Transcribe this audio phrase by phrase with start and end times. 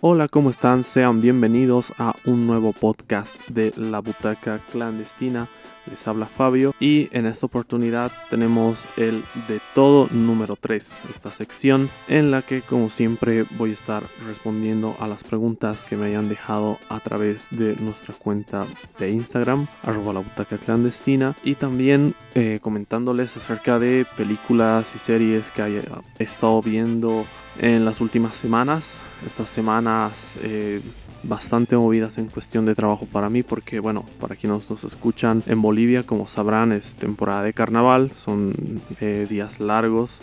[0.00, 0.84] Hola, ¿cómo están?
[0.84, 5.48] Sean bienvenidos a un nuevo podcast de La Butaca Clandestina.
[5.90, 11.90] Les habla Fabio y en esta oportunidad tenemos el de todo número 3, esta sección
[12.06, 16.28] en la que como siempre voy a estar respondiendo a las preguntas que me hayan
[16.28, 18.66] dejado a través de nuestra cuenta
[19.00, 25.62] de Instagram, arroba butaca clandestina y también eh, comentándoles acerca de películas y series que
[25.62, 25.82] haya
[26.20, 27.24] estado viendo
[27.58, 28.84] en las últimas semanas
[29.24, 30.80] estas semanas eh,
[31.22, 35.60] bastante movidas en cuestión de trabajo para mí porque bueno para quienes nos escuchan en
[35.60, 38.52] Bolivia como sabrán es temporada de carnaval son
[39.00, 40.20] eh, días largos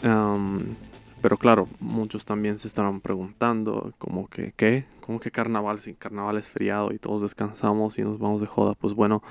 [1.22, 6.38] pero claro muchos también se estarán preguntando como que qué como que carnaval si carnaval
[6.38, 9.22] es feriado y todos descansamos y nos vamos de joda pues bueno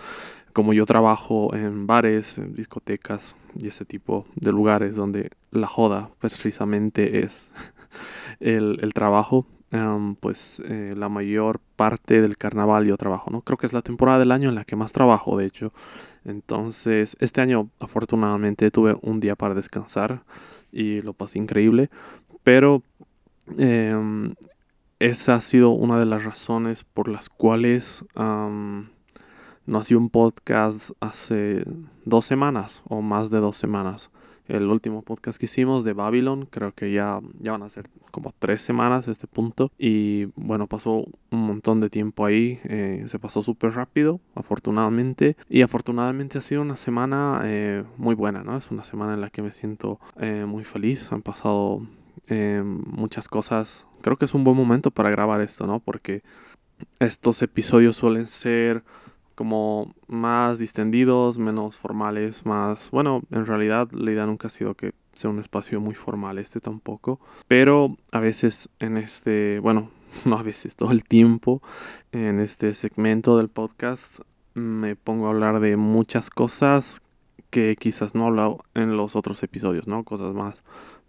[0.53, 6.11] como yo trabajo en bares en discotecas y ese tipo de lugares donde la joda
[6.21, 7.51] precisamente es
[8.41, 9.47] el, el trabajo
[10.21, 13.43] pues eh, la mayor parte del carnaval yo trabajo, ¿no?
[13.43, 15.73] Creo que es la temporada del año en la que más trabajo, de hecho.
[16.25, 20.23] Entonces, este año afortunadamente tuve un día para descansar
[20.73, 21.91] y lo pasé increíble,
[22.43, 22.83] pero
[23.59, 24.35] em,
[25.01, 31.65] esa ha sido una de las razones por las cuales no hacía un podcast hace
[32.05, 34.11] dos semanas o más de dos semanas
[34.49, 36.47] el último podcast que hicimos de Babylon.
[36.47, 39.71] Creo que ya, ya van a ser como tres semanas este punto.
[39.79, 42.59] Y bueno, pasó un montón de tiempo ahí.
[42.65, 45.37] Eh, se pasó súper rápido, afortunadamente.
[45.49, 48.57] Y afortunadamente ha sido una semana eh, muy buena, ¿no?
[48.57, 51.13] Es una semana en la que me siento eh, muy feliz.
[51.13, 51.83] Han pasado
[52.87, 53.87] muchas cosas.
[54.01, 55.81] Creo que es un buen momento para grabar esto, ¿no?
[55.81, 56.23] Porque
[56.99, 58.83] estos episodios suelen ser
[59.35, 62.91] como más distendidos, menos formales, más...
[62.91, 66.61] Bueno, en realidad la idea nunca ha sido que sea un espacio muy formal, este
[66.61, 67.21] tampoco.
[67.49, 69.91] Pero a veces en este, bueno,
[70.25, 71.63] no a veces, todo el tiempo,
[72.13, 74.21] en este segmento del podcast
[74.55, 77.03] me pongo a hablar de muchas cosas
[77.51, 80.05] que quizás no he hablado en los otros episodios, ¿no?
[80.05, 80.63] Cosas más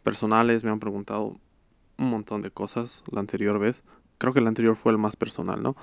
[0.04, 1.38] personales, me han preguntado
[1.98, 3.84] un montón de cosas la anterior vez.
[4.18, 5.76] Creo que el anterior fue el más personal, ¿no?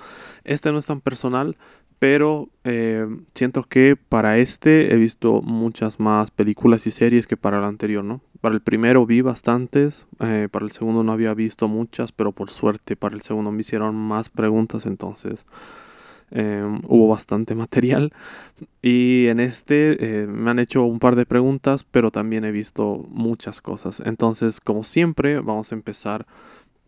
[0.43, 1.57] Este no es tan personal,
[2.03, 7.59] pero eh, siento que para este he visto muchas más películas y series que para
[7.59, 8.19] el anterior, ¿no?
[8.41, 12.49] Para el primero vi bastantes, eh, para el segundo no había visto muchas, pero por
[12.49, 15.45] suerte para el segundo me hicieron más preguntas, entonces
[16.31, 18.11] em, hubo bastante material.
[18.81, 23.05] Y en este eh, me han hecho un par de preguntas, pero también he visto
[23.11, 24.01] muchas cosas.
[24.05, 26.25] Entonces, como siempre, vamos a empezar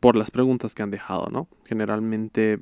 [0.05, 1.47] por las preguntas que han dejado, ¿no?
[1.65, 2.59] Generalmente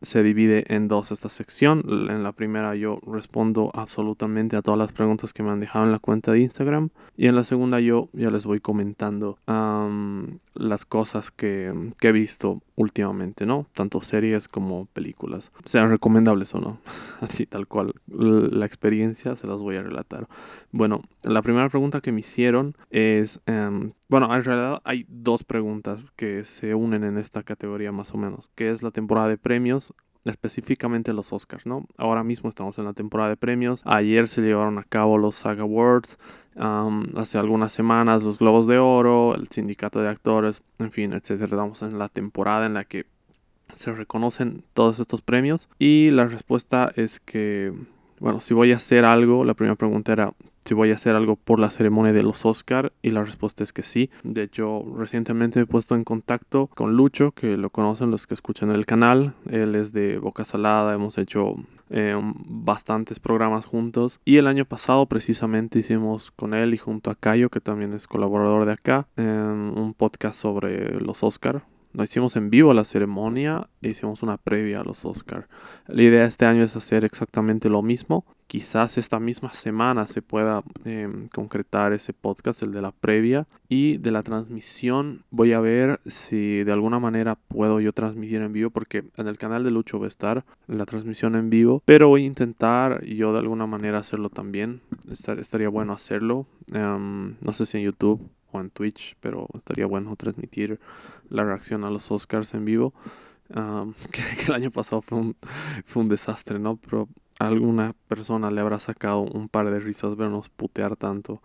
[0.00, 1.84] se divide en dos esta sección.
[2.10, 5.92] En la primera yo respondo absolutamente a todas las preguntas que me han dejado en
[5.92, 6.88] la cuenta de Instagram.
[7.16, 9.38] Y en la segunda yo ya les voy comentando
[10.54, 13.66] las cosas que, he visto últimamente, ¿no?
[13.74, 15.52] Tanto series como películas.
[15.64, 16.78] Sean recomendables o no.
[17.20, 17.94] Así tal cual.
[18.08, 20.26] La experiencia se las voy a relatar.
[20.72, 23.38] Bueno, la primera pregunta que me hicieron es...
[23.46, 28.18] Em, bueno, en realidad hay dos preguntas que se unen en esta categoría más o
[28.18, 29.94] menos, que es la temporada de premios
[30.26, 31.86] específicamente los Oscars, ¿no?
[31.96, 33.80] Ahora mismo estamos en la temporada de premios.
[33.86, 36.18] Ayer se llevaron a cabo los SAG Awards.
[37.16, 41.46] hace algunas semanas los Globos de Oro, el Sindicato de Actores, en fin, etcétera.
[41.46, 43.06] Estamos en la temporada en la que
[43.72, 45.70] se reconocen todos estos premios.
[45.78, 47.72] Y la respuesta es que,
[48.20, 50.34] bueno, si voy a hacer algo, la primera pregunta era,
[50.64, 53.72] si voy a hacer algo por la ceremonia de los Oscar y la respuesta es
[53.72, 54.10] que sí.
[54.22, 58.70] De hecho, recientemente he puesto en contacto con Lucho, que lo conocen los que escuchan
[58.70, 59.34] el canal.
[59.50, 61.54] Él es de Boca Salada, hemos hecho
[61.90, 64.20] eh, bastantes programas juntos.
[64.24, 68.06] Y el año pasado precisamente hicimos con él y junto a Cayo, que también es
[68.06, 71.64] colaborador de acá, un podcast sobre los Oscar.
[71.92, 75.48] No hicimos en vivo la ceremonia, e hicimos una previa a los Oscar.
[75.86, 80.62] La idea este año es hacer exactamente lo mismo, quizás esta misma semana se pueda
[80.84, 85.24] em, concretar ese podcast, el de la previa y de la transmisión.
[85.30, 89.38] Voy a ver si de alguna manera puedo yo transmitir en vivo porque en el
[89.38, 93.32] canal de Lucho va a estar la transmisión en vivo, pero voy a intentar yo
[93.32, 94.82] de alguna manera hacerlo también.
[95.10, 96.44] estaría bueno hacerlo.
[96.74, 98.20] Em, no sé si en YouTube
[98.50, 100.78] o en Twitch, pero estaría bueno transmitir
[101.30, 102.92] la reacción a los Oscars en vivo.
[104.12, 105.36] que, el año pasado fue un,
[105.86, 106.76] fue un desastre, ¿no?
[106.76, 107.08] Pero
[107.46, 111.42] alguna persona le habrá sacado un par de risas vernos putear tanto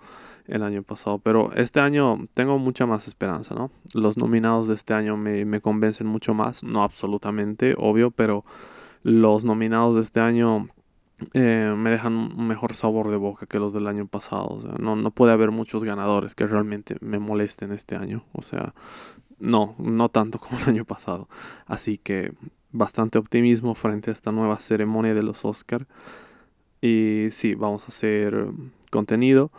[0.47, 1.19] el año pasado.
[1.19, 3.71] Pero este año tengo mucha más esperanza, ¿no?
[3.93, 6.63] Los nominados de este año me, me convencen mucho más.
[6.63, 8.45] No absolutamente, obvio, pero
[9.03, 10.69] los nominados de este año
[11.33, 14.61] eh, me dejan un mejor sabor de boca que los del año pasado.
[14.79, 18.23] No, no puede haber muchos ganadores que realmente me molesten este año.
[18.33, 18.73] O sea,
[19.39, 21.27] no, no tanto como el año pasado.
[21.65, 22.33] Así que
[22.71, 25.87] bastante optimismo frente a esta nueva ceremonia de los Oscar.
[26.81, 28.47] Y sí, vamos a hacer
[28.89, 29.51] contenido.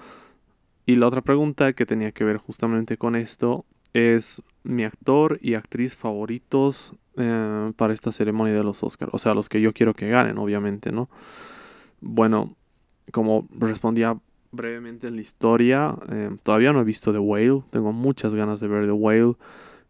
[0.86, 5.54] Y la otra pregunta que tenía que ver justamente con esto es mi actor y
[5.54, 9.12] actriz favoritos eh, para esta ceremonia de los Oscars.
[9.12, 11.08] O sea, los que yo quiero que ganen, obviamente, ¿no?
[12.00, 12.54] Bueno,
[13.12, 14.16] como respondía
[14.52, 17.62] brevemente en la historia, eh, todavía no he visto The Whale.
[17.70, 19.34] Tengo muchas ganas de ver The Whale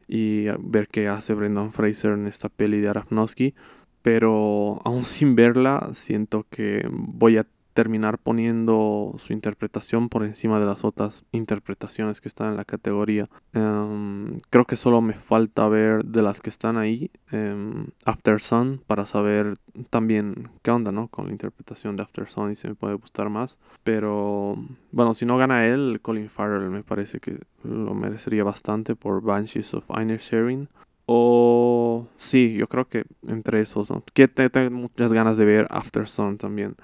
[0.08, 3.54] y ver qué hace Brendan Fraser en esta peli de Aronofsky.
[4.02, 7.46] Pero aún sin verla, siento que voy a
[7.78, 13.28] terminar poniendo su interpretación por encima de las otras interpretaciones que están en la categoría.
[13.52, 18.82] Em, creo que solo me falta ver de las que están ahí em, After Sun
[18.84, 19.58] para saber
[19.90, 21.06] también qué onda ¿no?
[21.06, 23.56] con la interpretación de After Sun y si me puede gustar más.
[23.84, 24.56] Pero
[24.90, 29.72] bueno, si no gana él, Colin Farrell me parece que lo merecería bastante por Banshees
[29.72, 30.68] of Sharing.
[31.06, 34.02] O sí, yo creo que entre esos, ¿no?
[34.14, 36.74] Que tengo muchas ganas de ver After Sun también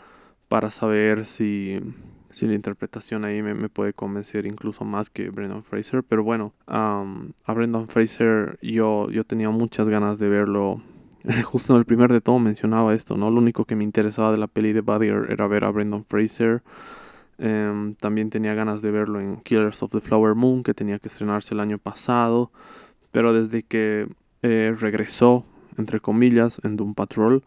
[0.48, 1.80] para saber si,
[2.30, 6.02] si la interpretación ahí me, puede convencer incluso más que Brendan Fraser.
[6.02, 7.04] Pero bueno, a
[7.54, 10.82] Brendan Fraser yo, yo tenía muchas ganas de verlo.
[11.44, 13.30] Justo en el primer de todo mencionaba esto, ¿no?
[13.30, 16.62] Lo único que me interesaba de la peli de Buddy era ver a Brendan Fraser.
[17.38, 21.08] Em, también tenía ganas de verlo en Killers of the Flower Moon, que tenía que
[21.08, 22.50] estrenarse el año pasado.
[23.10, 24.08] Pero desde que
[24.42, 25.44] eh, regresó,
[25.78, 27.42] entre comillas, en Doom Patrol,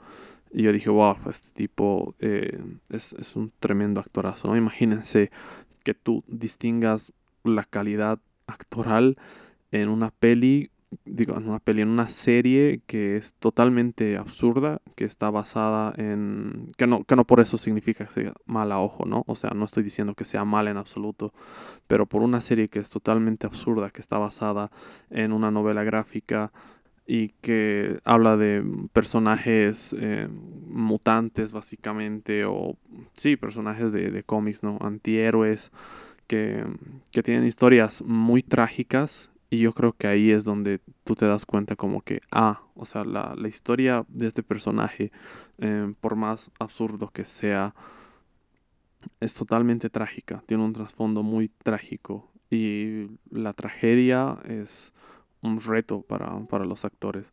[0.51, 2.59] y yo dije, wow, este tipo eh,
[2.89, 4.57] es, es, un tremendo actorazo, ¿no?
[4.57, 5.31] Imagínense
[5.83, 7.13] que tú distingas
[7.43, 9.17] la calidad actoral
[9.71, 10.71] en una peli,
[11.05, 16.71] digo, en una peli, en una serie que es totalmente absurda, que está basada en...
[16.77, 19.23] que no, que no por eso significa que sea mala ojo, ¿no?
[19.27, 21.33] O sea, no estoy diciendo que sea mala en absoluto,
[21.87, 24.71] pero por una serie que es totalmente absurda, que está basada
[25.09, 26.51] en una novela gráfica,
[27.07, 30.27] y que habla de personajes eh,
[30.67, 32.77] mutantes básicamente o
[33.13, 34.77] sí, personajes de, de cómics, ¿no?
[34.81, 35.71] Antihéroes
[36.27, 36.65] que,
[37.11, 41.45] que, tienen historias muy trágicas y yo creo que ahí es donde tú te das
[41.45, 45.13] cuenta como que, ah, o sea, la, la historia de este personaje,
[45.59, 47.73] eh, por más absurdo que sea,
[49.21, 54.93] es totalmente trágica, tiene un trasfondo muy trágico y la tragedia es
[55.41, 57.31] un reto para, para los actores.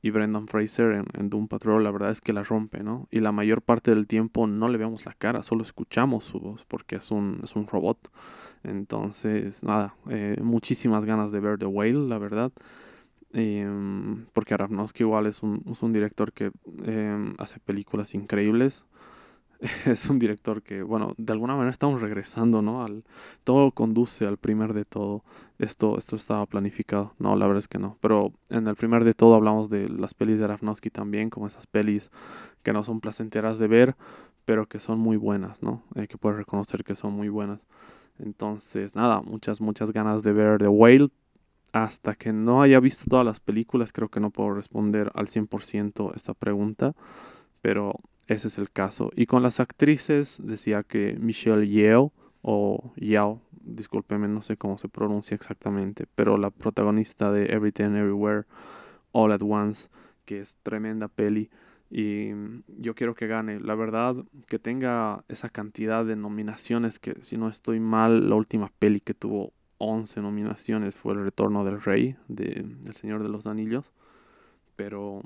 [0.00, 3.08] Y Brendan Fraser en, en, Doom Patrol, la verdad es que la rompe, ¿no?
[3.10, 6.64] Y la mayor parte del tiempo no le vemos la cara, solo escuchamos su voz
[6.68, 8.10] porque es un, es un robot.
[8.62, 12.52] Entonces, nada, eh, muchísimas ganas de ver The Whale, la verdad.
[13.32, 16.50] Em, porque Aronofsky igual es un, es un director que
[16.84, 18.84] em, hace películas increíbles.
[19.86, 22.84] es un director que, bueno, de alguna manera estamos regresando, ¿no?
[22.84, 23.04] Al,
[23.44, 25.24] todo conduce al primer de todo.
[25.58, 27.14] Esto, esto estaba planificado.
[27.18, 27.96] No, la verdad es que no.
[28.00, 31.66] Pero en el primer de todo hablamos de las pelis de Aronofsky también, como esas
[31.66, 32.10] pelis
[32.62, 33.96] que no son placenteras de ver,
[34.44, 35.82] pero que son muy buenas, ¿no?
[35.96, 37.66] Hay que poder reconocer que son muy buenas.
[38.20, 41.10] Entonces, nada, muchas, muchas ganas de ver The Whale.
[41.72, 46.14] Hasta que no haya visto todas las películas, creo que no puedo responder al 100%
[46.14, 46.94] esta pregunta.
[47.60, 47.94] Pero
[48.28, 49.10] ese es el caso.
[49.16, 54.88] Y con las actrices decía que Michelle Yeoh o Yao, discúlpeme, no sé cómo se
[54.88, 58.44] pronuncia exactamente, pero la protagonista de Everything Everywhere
[59.12, 59.88] All at Once,
[60.24, 61.50] que es tremenda peli
[61.90, 62.30] y
[62.76, 63.60] yo quiero que gane.
[63.60, 64.14] La verdad,
[64.46, 69.14] que tenga esa cantidad de nominaciones, que si no estoy mal, la última peli que
[69.14, 73.90] tuvo 11 nominaciones fue El Retorno del Rey, de El Señor de los Anillos,
[74.76, 75.22] pero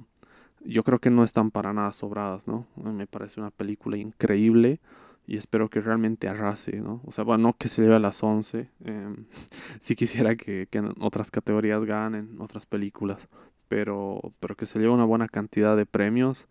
[0.65, 2.67] yo creo que no están para nada sobradas, ¿no?
[2.77, 4.81] Me parece una película increíble
[5.27, 7.01] y espero que realmente arrase, ¿no?
[7.05, 9.17] O sea, bueno, no que se lleve a las 11, eh,
[9.81, 13.29] sí quisiera que, que, en otras categorías ganen, otras películas,
[13.69, 16.47] pero, pero que se lleve una buena cantidad de premios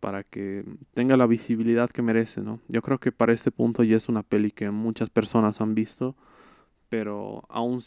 [0.00, 2.60] para que tenga la visibilidad que merece, ¿no?
[2.68, 6.14] Yo creo que para este punto ya es una peli que muchas personas han visto,
[6.88, 7.80] pero aún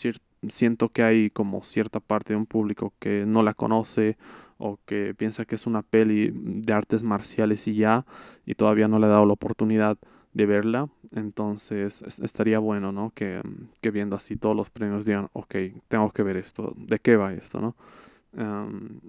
[0.47, 4.17] siento que hay como cierta parte de un público que no la conoce
[4.59, 8.05] o que piensa que es una peli de artes marciales y ya,
[8.45, 9.97] y todavía no le he dado la oportunidad
[10.33, 13.11] de verla, entonces estaría bueno, ¿no?
[13.15, 13.41] Que,
[13.81, 15.55] que, viendo así todos los premios digan, ok,
[15.87, 17.75] tengo que ver esto, ¿de qué va esto, no?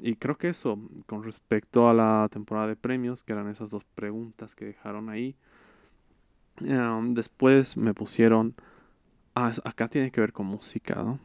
[0.03, 3.85] y creo que eso, con respecto a la temporada de premios, que eran esas dos
[3.85, 5.37] preguntas que dejaron ahí,
[6.59, 8.55] después me pusieron,
[9.35, 11.21] ah, acá tiene que ver con música, ¿no?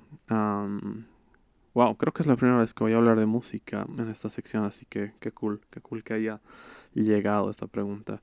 [1.75, 4.29] Wow, creo que es la primera vez que voy a hablar de música en esta
[4.29, 6.39] sección, así que qué cool, qué cool que haya
[6.93, 8.21] llegado esta pregunta.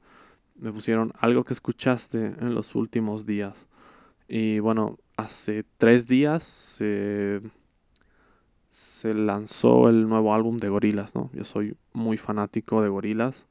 [0.57, 3.67] Me pusieron algo que escuchaste en los últimos días.
[4.27, 7.43] Y bueno, hace tres días se
[9.05, 11.29] lanzó el nuevo álbum de Gorilas, ¿no?
[11.35, 13.47] Yo soy muy fanático de Gorilas.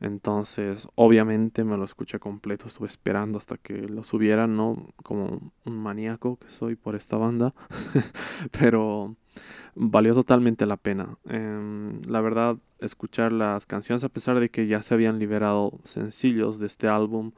[0.00, 4.92] Entonces, obviamente me lo escuché completo, estuve esperando hasta que lo subieran, ¿no?
[5.02, 7.54] Como un maníaco que soy por esta banda.
[8.58, 9.16] Pero
[9.74, 11.18] valió totalmente la pena.
[11.24, 16.58] Em, la verdad, escuchar las canciones, a pesar de que ya se habían liberado sencillos
[16.58, 17.32] de este álbum,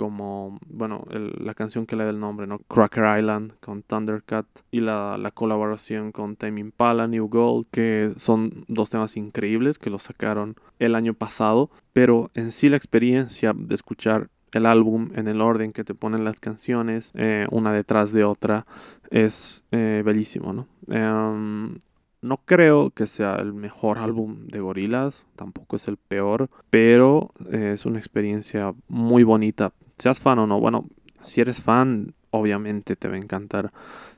[0.00, 2.60] como, bueno, la canción que le da el nombre, ¿no?
[2.60, 8.64] Cracker Island con Thundercat y la, la colaboración con Tame Impala, New Gold, que son
[8.66, 13.74] dos temas increíbles que lo sacaron el año pasado, pero en sí la experiencia de
[13.74, 18.24] escuchar el álbum en el orden que te ponen las canciones, eh, una detrás de
[18.24, 18.64] otra,
[19.10, 20.66] es eh, bellísimo, ¿no?
[20.88, 21.76] Em,
[22.22, 27.72] no creo que sea el mejor álbum de Gorilas, tampoco es el peor, pero eh,
[27.74, 29.74] es una experiencia muy bonita.
[30.00, 30.88] Seas fan o no, bueno,
[31.20, 33.70] si eres fan, obviamente te va a encantar.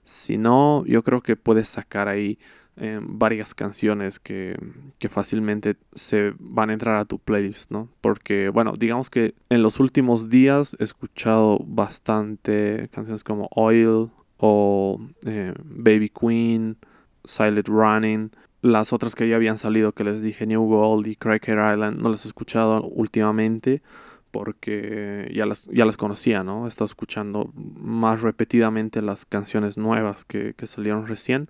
[0.04, 2.38] Si no, yo creo que puedes sacar ahí
[2.76, 4.56] eh, varias canciones que,
[5.00, 7.88] que, fácilmente se van a entrar a tu playlist, ¿no?
[8.00, 15.00] Porque, bueno, digamos que en los últimos días he escuchado bastante canciones como Oil o
[15.26, 16.76] eh, Baby Queen
[17.24, 18.30] Silent Running.
[18.62, 22.08] Las otras que ya habían salido, que les dije, New Gold y Cracker Island, no
[22.08, 23.82] las he escuchado últimamente
[24.32, 26.64] porque ya las, ya las conocía, ¿no?
[26.66, 31.48] He estado escuchando más repetidamente las canciones nuevas que, salieron recién.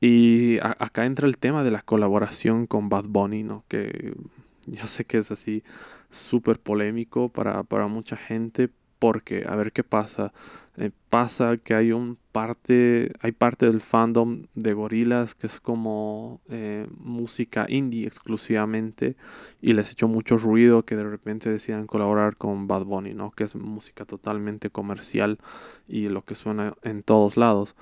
[0.00, 3.64] Y acá entra el tema de la colaboración con Bad Bunny, ¿no?
[3.68, 4.14] Que
[4.66, 5.62] yo sé que es así
[6.10, 8.68] súper polémico para, para mucha gente,
[9.04, 10.32] porque a ver qué pasa.
[10.78, 16.40] Eh, pasa que hay un parte, hay parte del fandom de gorilas que es como
[16.48, 19.14] eh, música indie exclusivamente
[19.60, 23.30] y les echó mucho ruido que de repente decidan colaborar con Bad Bunny, ¿no?
[23.32, 25.38] Que es música totalmente comercial
[25.86, 27.74] y lo que suena en todos lados.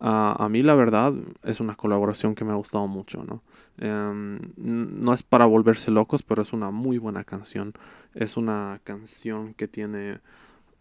[0.00, 1.12] a mí la verdad
[1.44, 3.42] es una colaboración que me ha gustado mucho, ¿no?
[3.76, 7.74] Em, no es para volverse locos, pero es una muy buena canción.
[8.14, 10.20] Es una canción que tiene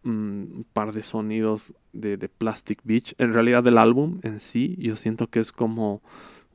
[0.03, 3.15] un par de sonidos de, Plastic Beach.
[3.17, 6.01] En realidad del álbum en sí, yo siento que es como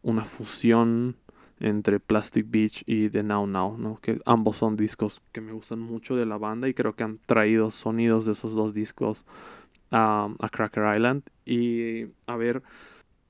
[0.03, 1.17] una fusión
[1.61, 3.99] entre Plastic Beach y The Now Now, ¿no?
[4.01, 7.19] Que ambos son discos que me gustan mucho de la banda y creo que han
[7.27, 9.25] traído sonidos de esos dos discos
[9.91, 11.23] a, a Cracker Island.
[11.47, 12.63] Y a ver,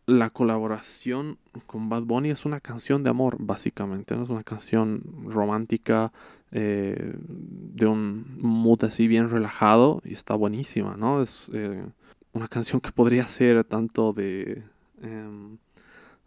[0.07, 4.25] la colaboración con Bad Bunny es una canción de amor, básicamente, ¿no?
[4.25, 6.13] Es una canción romántica
[6.53, 11.23] eh, de un mood así bien relajado y está buenísima, ¿no?
[11.23, 11.85] Es eh,
[12.33, 14.63] una canción que podría ser tanto de,
[15.03, 15.57] em,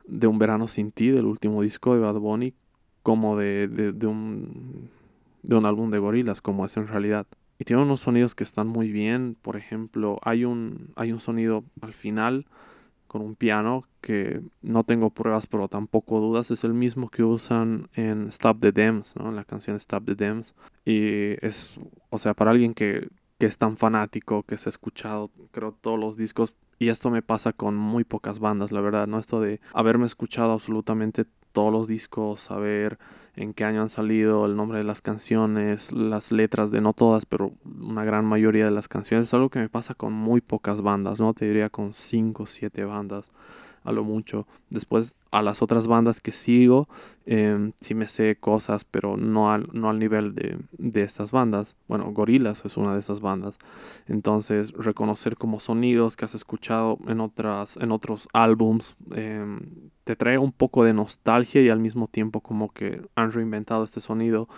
[0.07, 2.53] de Un Verano Sin Ti, del último disco de Bad Bunny,
[3.03, 4.89] como de, de, un,
[5.43, 7.27] de un álbum de gorilas, como es en realidad.
[7.59, 11.63] Y tiene unos sonidos que están muy bien, por ejemplo, hay un, hay un sonido
[11.81, 12.45] al final
[13.07, 17.89] con un piano que no tengo pruebas pero tampoco dudas es el mismo que usan
[17.95, 19.31] en Stop the Dams, ¿no?
[19.31, 20.53] La canción Stop the Dams
[20.85, 21.73] y es,
[22.09, 25.99] o sea, para alguien que, que es tan fanático, que se ha escuchado creo todos
[25.99, 29.17] los discos y esto me pasa con muy pocas bandas, la verdad, ¿no?
[29.17, 31.25] Esto de haberme escuchado absolutamente
[31.57, 32.99] todos los discos, saber
[33.35, 37.25] en qué año han salido, el nombre de las canciones, las letras de no todas,
[37.25, 39.29] pero una gran mayoría de las canciones.
[39.29, 41.33] Es algo que me pasa con muy pocas bandas, ¿no?
[41.33, 43.31] Te diría con 5 o 7 bandas
[43.87, 44.45] a lo mucho.
[44.69, 46.89] Después a las otras bandas que sigo,
[47.25, 51.75] eh, sí me sé cosas, pero no al, no al nivel de, de estas bandas.
[51.87, 53.57] Bueno, Gorilas es una de esas bandas.
[54.07, 59.61] Entonces, reconocer como sonidos que has escuchado en, otras, en otros álbums em,
[60.03, 64.01] te trae un poco de nostalgia y al mismo tiempo como que han reinventado este
[64.01, 64.49] sonido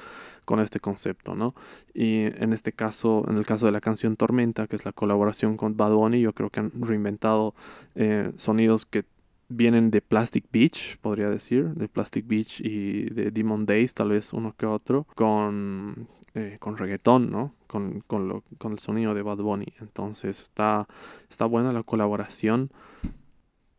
[0.46, 1.54] con este concepto, ¿no?
[1.94, 5.58] Y en este caso, en el caso de la canción Tormenta, que es la colaboración
[5.58, 7.54] con Bad Bunny, yo creo que han reinventado
[7.94, 9.06] eh, sonidos que
[9.50, 14.32] vienen de Plastic Beach, podría decir, de Plastic Beach y de Demon Days, tal vez
[14.32, 17.56] uno que otro, con, eh, con reggaetón, ¿no?
[17.68, 19.74] Con, con, lo, con, el sonido de Bad Bunny.
[19.82, 20.88] Entonces está,
[21.30, 22.72] está buena la colaboración.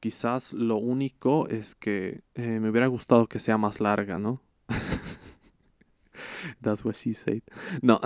[0.01, 4.41] Quizás lo único es que eh, me hubiera gustado que sea más larga, ¿no?
[6.63, 7.43] That's what she said.
[7.83, 8.01] No,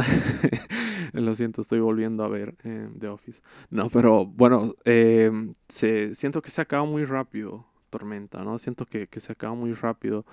[1.13, 3.41] lo siento, estoy volviendo a ver eh, The Office.
[3.71, 4.75] No, pero bueno,
[5.69, 8.59] se, siento que se acaba muy rápido Tormenta, ¿no?
[8.59, 10.25] Siento que, que se acaba muy rápido.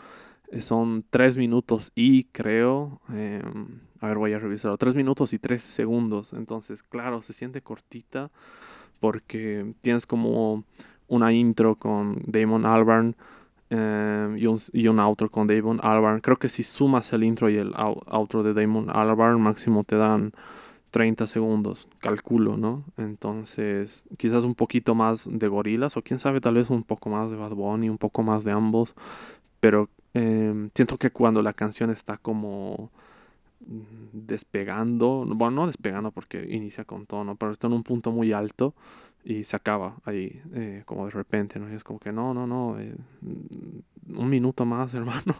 [0.51, 5.39] Eh, son tres minutos y creo, em, a ver, voy a revisarlo, tres minutos y
[5.39, 6.33] tres segundos.
[6.33, 8.31] Entonces, claro, se siente cortita
[8.99, 10.65] porque tienes como
[11.07, 13.15] una intro con Damon Albarn
[13.71, 16.19] Em, y, un, y, un, outro con Damon Albarn.
[16.19, 20.33] Creo que si sumas el intro y el outro de Damon Albarn, máximo te dan
[20.91, 22.83] 30 segundos, calculo, ¿no?
[22.97, 27.31] Entonces, quizás un poquito más de gorilas, o quién sabe, tal vez un poco más
[27.31, 28.93] de Bad Bunny, un poco más de ambos,
[29.61, 32.91] pero em, siento que cuando la canción está como
[34.11, 38.73] despegando, bueno, no despegando porque inicia con tono, pero está en un punto muy alto
[39.23, 41.71] y se acaba ahí, eh, como de repente, ¿no?
[41.71, 45.35] Y es como que no, no, no, eh, un minuto más, hermano,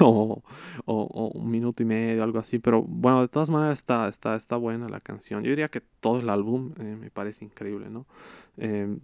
[0.00, 0.42] o,
[0.86, 4.88] un minuto y medio, algo así, pero bueno, de todas maneras está, está, está buena
[4.88, 5.44] la canción.
[5.44, 8.06] Yo diría que todo el álbum eh, me parece increíble, ¿no?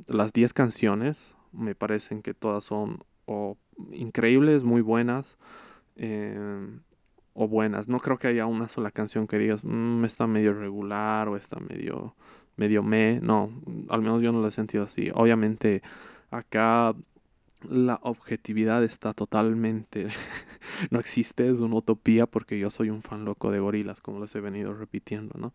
[0.06, 3.56] las 10 canciones me parecen que todas son o
[3.90, 5.38] increíbles, muy buenas,
[7.32, 7.88] o buenas.
[7.88, 11.58] No creo que haya una sola canción que digas, mmm, está medio regular o está
[11.58, 12.14] medio
[12.56, 13.50] medio me, no,
[13.88, 15.10] al menos yo no lo he sentido así.
[15.14, 15.82] Obviamente
[16.30, 16.94] acá
[17.68, 20.08] la objetividad está totalmente,
[20.90, 24.34] no existe, es una utopía porque yo soy un fan loco de gorilas, como les
[24.34, 25.52] he venido repitiendo, ¿no?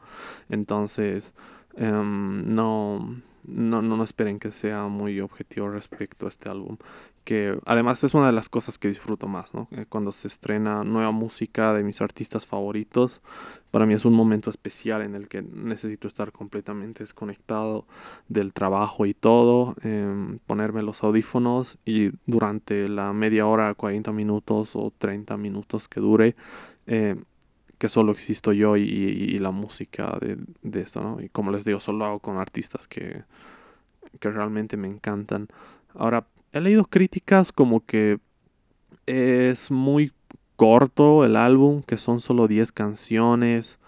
[0.49, 1.33] Entonces,
[1.75, 6.77] em, no, no, no, no esperen que sea muy objetivo respecto a este álbum
[7.23, 9.67] que además es una de las cosas que disfruto más, ¿no?
[9.71, 13.21] Eh, cuando se estrena nueva música de mis artistas favoritos,
[13.69, 17.85] para mí es un momento especial en el que necesito estar completamente desconectado
[18.27, 24.75] del trabajo y todo, em, ponerme los audífonos y durante la media hora, 40 minutos
[24.75, 26.35] o 30 minutos que dure,
[26.87, 27.23] em,
[27.77, 31.21] que solo existo yo y, la música de, de, esto, ¿no?
[31.21, 33.23] Y como les digo, solo hago con artistas que,
[34.19, 35.47] que realmente me encantan.
[35.95, 38.19] Ahora, he leído críticas como que
[39.05, 40.11] es muy
[40.55, 43.79] corto el álbum, que son solo 10 canciones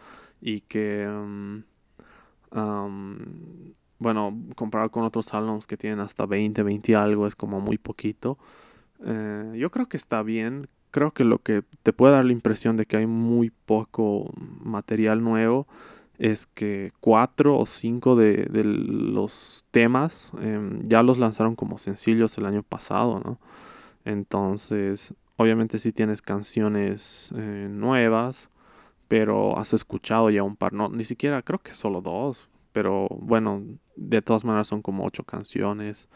[0.42, 1.64] y que, mm,
[4.00, 8.38] bueno, comparado con otros álbumes que tienen hasta 20, 20 algo, es como muy poquito.
[9.06, 10.68] Eh, yo creo que está bien.
[10.92, 14.32] Creo que lo que te puede dar la impresión de que hay muy poco
[14.64, 15.68] material nuevo
[16.18, 22.46] es que cuatro o cinco de, los temas em, ya los lanzaron como sencillos el
[22.46, 23.40] año pasado, ¿no?
[24.06, 28.50] Entonces, obviamente si tienes canciones eh, nuevas,
[29.08, 33.64] pero has escuchado ya un par, no, ni siquiera, creo que solo dos, pero bueno,
[33.96, 36.10] de todas maneras son como ocho canciones.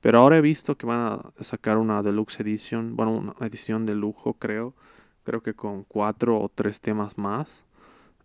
[0.00, 3.94] Pero ahora he visto que van a sacar una deluxe edition, bueno, una edición de
[3.94, 4.74] lujo creo,
[5.24, 7.64] creo que con cuatro o tres temas más.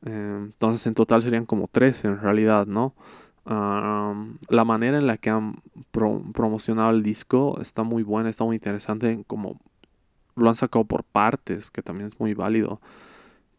[0.05, 2.93] Em, entonces en total serían como tres en realidad, ¿no?
[3.45, 9.23] la manera en la que han promocionado el disco está muy buena, está muy interesante,
[9.25, 9.59] como
[10.35, 12.79] lo han sacado por partes, que también es muy válido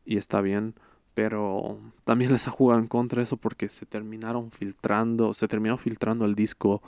[0.04, 0.74] y está bien,
[1.14, 6.24] pero también les ha jugado en contra eso porque se terminaron filtrando, se terminó filtrando
[6.24, 6.82] el disco,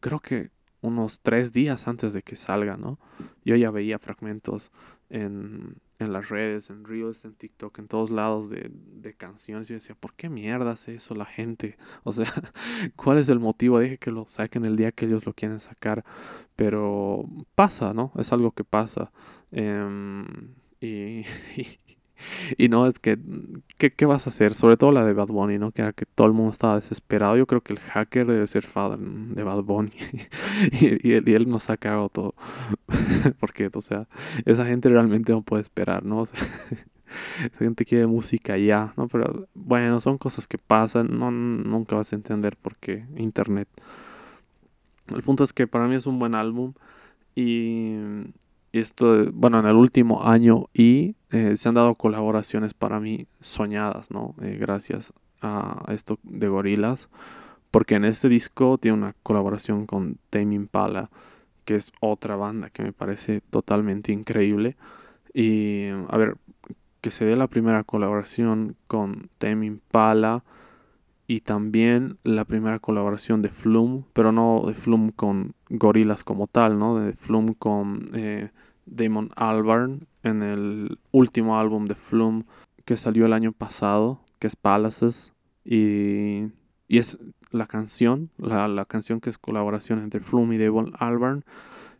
[0.00, 0.50] creo que
[0.82, 2.98] unos tres días antes de que salga, ¿no?
[3.44, 4.70] Yo ya veía fragmentos
[5.08, 9.70] en, en las redes, en Reels, en TikTok, en todos lados de, de, canciones.
[9.70, 11.76] Y decía, ¿por qué mierda hace eso la gente?
[12.04, 12.32] O sea,
[12.96, 13.78] ¿cuál es el motivo?
[13.78, 16.04] Deje que lo saquen el día que ellos lo quieren sacar.
[16.56, 18.12] Pero pasa, ¿no?
[18.16, 19.12] Es algo que pasa.
[19.52, 20.26] Em,
[20.80, 21.24] Y
[22.70, 23.18] no, es que,
[23.78, 24.54] ¿qué, vas a hacer?
[24.54, 25.72] Sobre todo la de Bad Bunny, ¿no?
[25.72, 27.36] Que era que todo el mundo estaba desesperado.
[27.36, 29.90] Yo creo que el hacker debe ser fan de Bad Bunny.
[30.80, 32.34] y, y, él nos ha cagado todo.
[33.40, 34.08] Porque, o sea,
[34.44, 36.24] esa gente realmente no puede esperar, ¿no?
[36.24, 39.08] esa gente quiere música ya, ¿no?
[39.08, 41.18] Pero bueno, son cosas que pasan.
[41.18, 43.68] No, nunca vas a entender por qué Internet.
[45.14, 46.72] El punto es que para mí es un buen álbum.
[47.36, 47.96] Y
[48.80, 54.10] esto, bueno, en el último año y eh, se han dado colaboraciones para mí soñadas,
[54.10, 54.34] ¿no?
[54.42, 57.08] Eh, gracias a esto de Gorilas,
[57.70, 61.10] porque en este disco tiene una colaboración con Tame Impala,
[61.64, 64.76] que es otra banda que me parece totalmente increíble.
[65.32, 66.36] Y a ver,
[67.00, 70.44] que se dé la primera colaboración con Tame Impala
[71.26, 76.78] y también la primera colaboración de Flume, pero no de Flume con Gorilas como tal,
[76.78, 76.98] ¿no?
[76.98, 78.50] De Flume con eh,
[78.86, 82.44] Damon Albarn en el último álbum de Flume
[82.84, 85.32] que salió el año pasado, que es Palaces.
[85.64, 86.48] Y,
[86.88, 87.18] y es
[87.50, 91.44] la canción, la, canción que es colaboración entre Flume y Damon Albarn,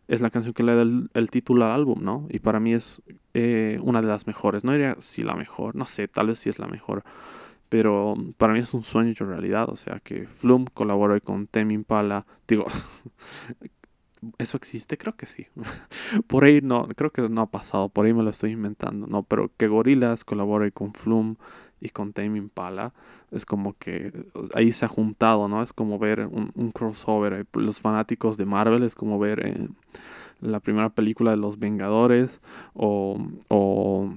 [0.07, 2.27] es la canción que le da el, título al álbum, ¿no?
[2.29, 3.01] Y para mí es
[3.33, 4.63] eh, una de las mejores.
[4.63, 7.03] No diría si la mejor, no sé, tal vez si es la mejor.
[7.69, 9.67] Pero para mí es un sueño hecho realidad.
[9.69, 12.27] O sea, que Flume colabore con Temi Impala.
[12.47, 12.65] Digo,
[14.37, 14.97] ¿Eso existe?
[14.97, 15.47] Creo que sí.
[16.27, 19.23] por ahí no, creo que no ha pasado, por ahí me lo estoy inventando, ¿no?
[19.23, 21.35] Pero que Gorillaz colabore con Flume
[21.81, 22.93] y con Tame Impala,
[23.31, 24.11] es como que
[24.53, 25.61] ahí se ha juntado, ¿no?
[25.61, 27.45] Es como ver un, crossover.
[27.53, 29.67] Los fanáticos de Marvel es como ver eh,
[30.39, 32.41] la primera película de Los Vengadores
[32.73, 33.17] o,
[33.49, 34.13] o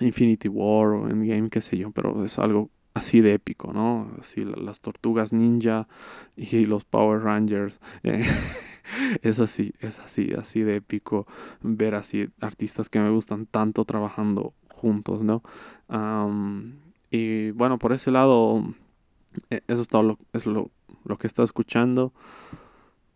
[0.00, 4.10] Infinity War o Endgame, qué sé yo, pero es algo así de épico, ¿no?
[4.20, 5.88] Así las tortugas ninja
[6.36, 7.80] y los Power Rangers.
[8.02, 8.24] Eh,
[9.22, 11.26] es así, es así, así de épico
[11.62, 15.42] ver así artistas que me gustan tanto trabajando juntos, ¿no?
[17.10, 18.74] y bueno, por ese lado,
[19.50, 20.70] e, eso es todo lo, es lo,
[21.04, 22.12] lo que he estado escuchando.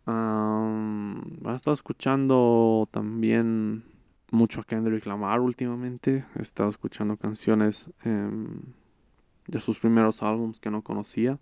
[0.07, 3.83] he estado escuchando también
[4.31, 6.25] mucho a Kendrick Lamar últimamente.
[6.35, 8.61] He estado escuchando canciones em,
[9.47, 11.39] de sus primeros álbumes que no conocía.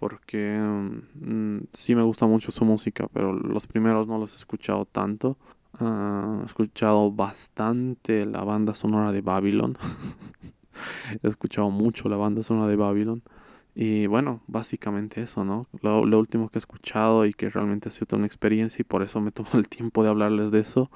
[0.00, 4.86] Porque mm, sí me gusta mucho su música, pero los primeros no los he escuchado
[4.86, 5.36] tanto.
[5.78, 9.78] Ah, he escuchado bastante la banda sonora de Babylon.
[11.22, 13.22] he escuchado mucho la banda sonora de Babylon.
[13.76, 15.68] Y bueno, básicamente eso, ¿no?
[15.80, 19.02] Lo, lo, último que he escuchado y que realmente ha sido una experiencia y por
[19.02, 20.90] eso me tomo el tiempo de hablarles de eso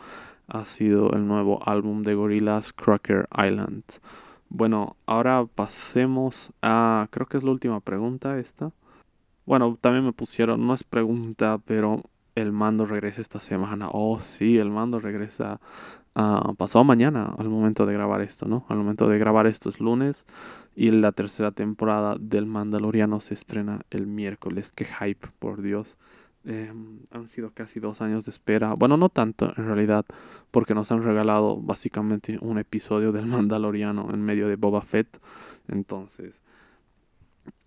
[0.49, 3.85] ha sido el nuevo álbum de Gorillaz, Cracker Island.
[4.49, 8.73] Bueno, ahora pasemos a, creo que es la última pregunta esta.
[9.47, 12.03] Bueno, también me pusieron, no es pregunta, pero
[12.35, 13.89] el mando regresa esta semana.
[13.93, 15.61] Oh, sí, el mando regresa
[16.17, 18.65] uh, pasado mañana al momento de grabar esto, ¿no?
[18.69, 20.27] Al momento de grabar esto es lunes
[20.75, 24.73] y la tercera temporada del Mandaloriano se estrena el miércoles.
[24.75, 25.97] Qué hype, por Dios.
[26.47, 28.75] Em, han sido casi dos años de espera.
[28.75, 30.05] Bueno, no tanto en realidad,
[30.51, 35.21] porque nos han regalado básicamente un episodio del Mandaloriano en medio de Boba Fett.
[35.69, 36.44] Entonces,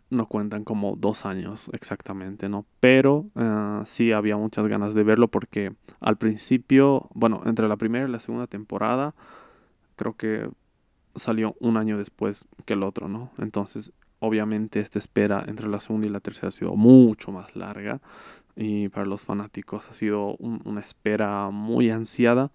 [0.10, 2.65] no cuentan como dos años exactamente, ¿no?
[2.80, 8.08] Pero uh, sí había muchas ganas de verlo porque al principio, bueno, entre la primera
[8.08, 9.13] y la segunda temporada,
[9.96, 10.50] creo que
[11.15, 13.32] salió un año después que el otro, ¿no?
[13.38, 18.02] Entonces, obviamente esta espera entre la segunda y la tercera ha sido mucho más larga
[18.56, 22.52] y para los fanáticos ha sido una espera muy ansiada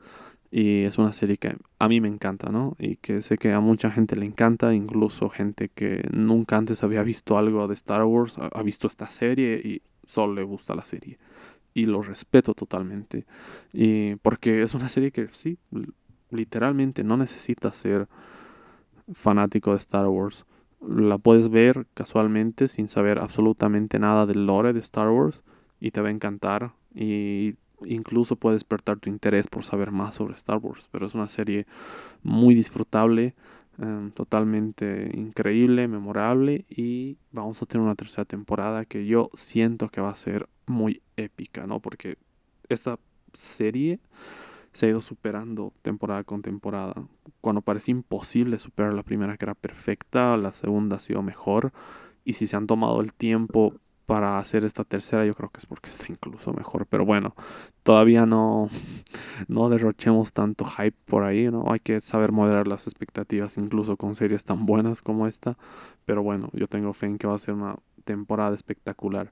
[0.55, 2.77] y es una serie que a mí me encanta, ¿no?
[2.79, 7.03] Y que sé que a mucha gente le encanta, incluso gente que nunca antes había
[7.03, 11.17] visto algo de Star Wars, ha visto esta serie y solo le gusta la serie.
[11.73, 13.25] Y lo respeto totalmente.
[13.73, 15.57] Y porque es una serie que sí,
[16.31, 18.07] literalmente no necesita ser
[19.15, 20.45] fanático de Star Wars.
[20.87, 25.43] La puedes ver casualmente sin saber absolutamente nada del lore de Star Wars
[25.81, 27.55] y te va a encantar y
[27.87, 30.89] incluso puede despertar tu interés por saber más sobre Star Wars.
[30.91, 31.67] Pero es una serie
[32.23, 33.35] muy disfrutable,
[33.79, 40.01] em, totalmente increíble, memorable y vamos a tener una tercera temporada que yo siento que
[40.01, 41.81] va a ser muy épica, ¿no?
[41.81, 42.17] Porque
[42.69, 42.99] esta
[43.33, 44.01] serie
[44.73, 46.95] se ha ido superando temporada con temporada.
[47.41, 51.73] Cuando parecía imposible superar la primera que era perfecta, la segunda ha sido mejor.
[52.25, 53.75] Y si se han tomado el tiempo
[54.07, 56.87] para hacer esta tercera, yo creo que es porque está incluso mejor.
[56.87, 57.35] Pero bueno,
[57.83, 58.69] todavía no,
[59.49, 61.65] no derrochemos tanto hype por ahí, ¿no?
[61.71, 65.57] Hay que saber moderar las expectativas, incluso con series tan buenas como esta.
[66.05, 69.29] Pero bueno, yo tengo fe en que va a ser una temporada espectacular.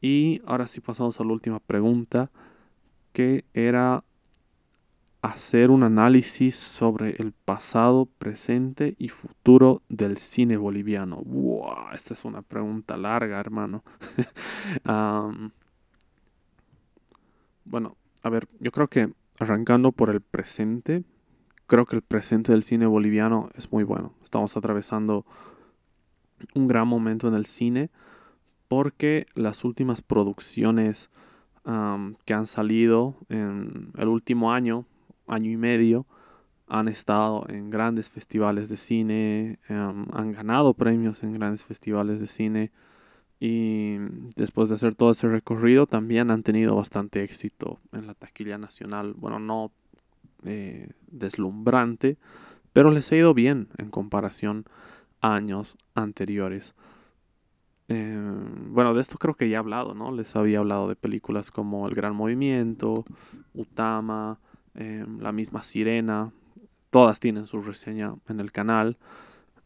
[0.00, 2.30] Y ahora sí pasamos a la última pregunta,
[3.12, 4.04] que era
[5.24, 11.16] hacer un análisis sobre el pasado, presente y futuro del cine boliviano.
[11.24, 13.82] Wow, esta es una pregunta larga, hermano.
[17.64, 21.04] bueno, a ver, yo creo que arrancando por el presente,
[21.66, 24.12] creo que el presente del cine boliviano es muy bueno.
[24.22, 25.24] Estamos atravesando
[26.54, 27.88] un gran momento en el cine
[28.68, 31.08] porque las últimas producciones
[32.26, 34.84] que han salido en el último año
[35.26, 36.06] año y medio
[36.66, 42.26] han estado en grandes festivales de cine, em, han ganado premios en grandes festivales de
[42.26, 42.72] cine
[43.38, 43.96] y
[44.36, 49.14] después de hacer todo ese recorrido también han tenido bastante éxito en la taquilla nacional.
[49.14, 49.72] Bueno, no
[50.44, 52.16] eh, deslumbrante,
[52.72, 54.64] pero les ha ido bien en comparación
[55.20, 56.74] a años anteriores.
[57.88, 60.10] Em, bueno, de esto creo que ya he hablado, ¿no?
[60.12, 63.04] Les había hablado de películas como El Gran Movimiento,
[63.54, 64.38] Utama,
[64.74, 66.32] Em, la misma Sirena,
[66.90, 68.96] todas tienen su reseña en el canal.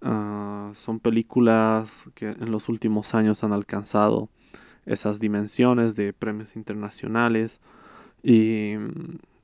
[0.02, 4.28] Ah, son películas que en los últimos años han alcanzado
[4.86, 7.60] esas dimensiones de premios internacionales
[8.22, 8.74] y,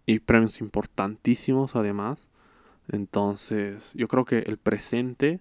[0.07, 2.29] y premios importantísimos además.
[2.88, 5.40] Entonces, yo creo que el presente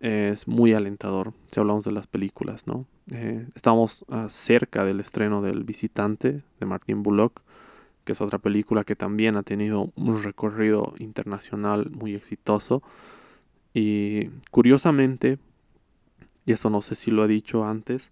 [0.00, 2.86] es muy alentador si hablamos de las películas, ¿no?
[3.10, 7.40] Eh, estamos ah, cerca del estreno del Visitante de Martin Bullock
[8.04, 12.82] que es otra película que también ha tenido un recorrido internacional muy exitoso.
[13.74, 15.38] Y curiosamente,
[16.44, 18.10] y esto no sé si lo he dicho antes,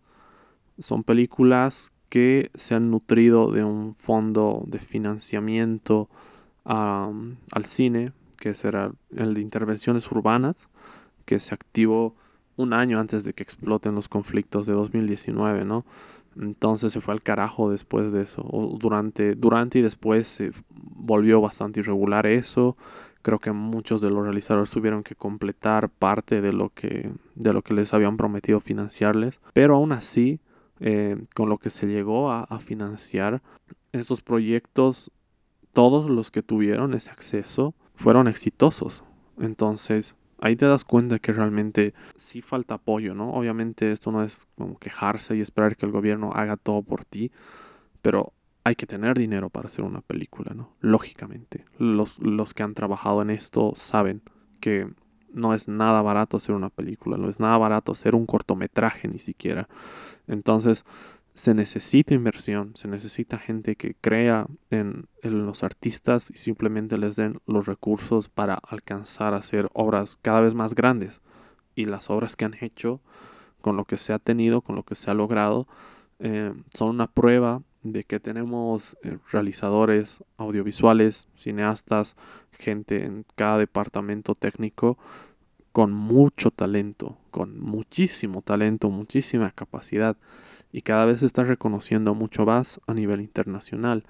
[0.79, 6.09] son películas que se han nutrido de un fondo de financiamiento
[6.65, 10.69] al cine, que será el de intervenciones urbanas,
[11.25, 12.15] que se activó
[12.57, 15.85] un año antes de que exploten los conflictos de 2019, ¿no?
[16.41, 18.43] Entonces se fue al carajo después de eso.
[18.51, 22.77] O durante, durante y después se volvió bastante irregular eso.
[23.23, 27.61] Creo que muchos de los realizadores tuvieron que completar parte de lo que, de lo
[27.61, 29.41] que les habían prometido financiarles.
[29.53, 30.41] Pero aún así,
[30.81, 33.43] eh, con lo que se llegó a, a financiar,
[33.93, 35.11] estos proyectos,
[35.75, 39.05] todos los que tuvieron ese acceso, fueron exitosos.
[39.39, 43.33] Entonces, ahí te das cuenta que realmente sí falta apoyo, ¿no?
[43.33, 47.31] Obviamente esto no es como quejarse y esperar que el gobierno haga todo por ti,
[48.03, 48.33] pero
[48.65, 50.75] hay que tener dinero para hacer una película, ¿no?
[50.81, 51.65] Lógicamente.
[51.79, 54.23] Los, los que han trabajado en esto saben
[54.61, 54.89] que
[55.33, 59.19] no es nada barato hacer una película, no es nada barato hacer un cortometraje ni
[59.19, 59.69] siquiera.
[60.27, 60.85] Entonces,
[61.35, 67.41] se necesita inversión, se necesita gente que crea en, los artistas y simplemente les den
[67.47, 71.21] los recursos para alcanzar a hacer obras cada vez más grandes.
[71.75, 73.01] Y las obras que han hecho,
[73.61, 75.67] con lo que se ha tenido, con lo que se ha logrado,
[76.19, 82.17] eh, son una prueba de que tenemos eh, realizadores audiovisuales, cineastas,
[82.53, 84.99] gente en cada departamento técnico
[85.73, 90.17] con mucho talento, con muchísimo talento, muchísima capacidad
[90.73, 94.05] y cada vez se está reconociendo mucho más a nivel internacional.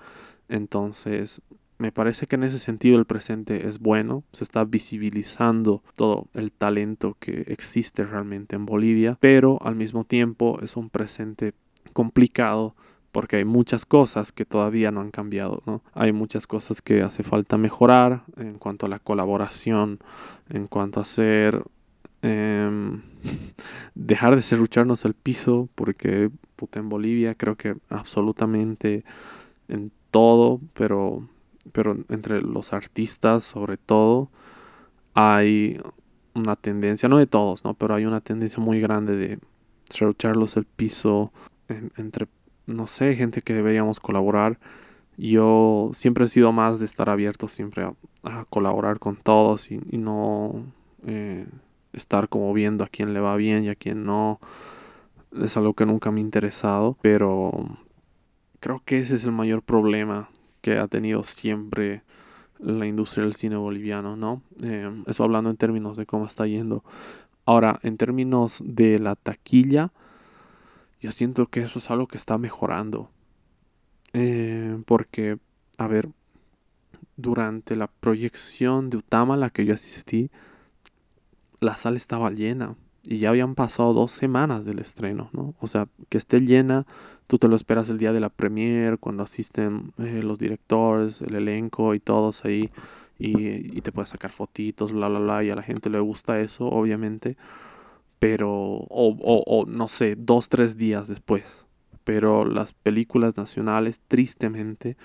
[0.49, 1.43] Entonces,
[1.79, 6.53] me parece que en ese sentido el presente es bueno, se está visibilizando todo el
[6.53, 11.55] talento que existe realmente en Bolivia, pero al mismo tiempo es un presente
[11.95, 12.75] complicado
[13.13, 15.83] porque hay muchas cosas que todavía no han cambiado, ¿no?
[15.95, 19.99] Hay muchas cosas que hace falta mejorar en cuanto a la colaboración,
[20.49, 21.65] en cuanto a hacer
[22.23, 23.03] Em,
[23.95, 29.05] dejar de serrucharnos al piso porque puta, en Bolivia creo que absolutamente
[29.69, 31.27] en todo, pero,
[31.73, 34.31] pero entre los artistas sobre todo
[35.15, 35.81] hay
[36.35, 37.75] una tendencia, no de todos, ¿no?
[37.75, 39.39] Pero hay una tendencia muy grande de
[39.89, 41.33] serrucharlos el piso
[41.69, 42.27] entre,
[42.67, 44.59] no sé, gente que deberíamos colaborar.
[45.17, 47.85] Yo siempre he sido más de estar abierto siempre
[48.23, 50.65] a, colaborar con todos y, no...
[51.07, 51.47] Eh,
[51.93, 54.41] estar como viendo a quién le va bien y a quién no.
[55.41, 57.53] Es algo que nunca me ha interesado, pero
[58.61, 60.29] creo que ese es el mayor problema
[60.61, 62.03] que ha tenido siempre
[62.59, 64.43] la industria del cine boliviano, ¿no?
[64.63, 66.85] Eh, eso hablando en términos de cómo está yendo.
[67.47, 69.93] Ahora, en términos de la taquilla,
[71.01, 73.11] yo siento que eso es algo que está mejorando.
[74.13, 75.39] Eh, porque,
[75.79, 76.11] a ver,
[77.17, 80.31] durante la proyección de Utama, la que yo asistí,
[81.61, 85.55] la sala estaba llena y ya habían pasado dos semanas del estreno, ¿no?
[85.61, 86.87] O sea, que esté llena,
[87.27, 91.35] tú te lo esperas el día de la premiere, cuando asisten eh, los directores, el
[91.35, 92.71] elenco y todos ahí,
[93.19, 96.67] y, te puedes sacar fotitos, bla, bla, bla, y a la gente le gusta eso,
[96.67, 97.37] obviamente,
[98.19, 101.67] pero, o, o, no sé, dos, tres días después.
[102.05, 104.97] Pero las películas nacionales, tristemente,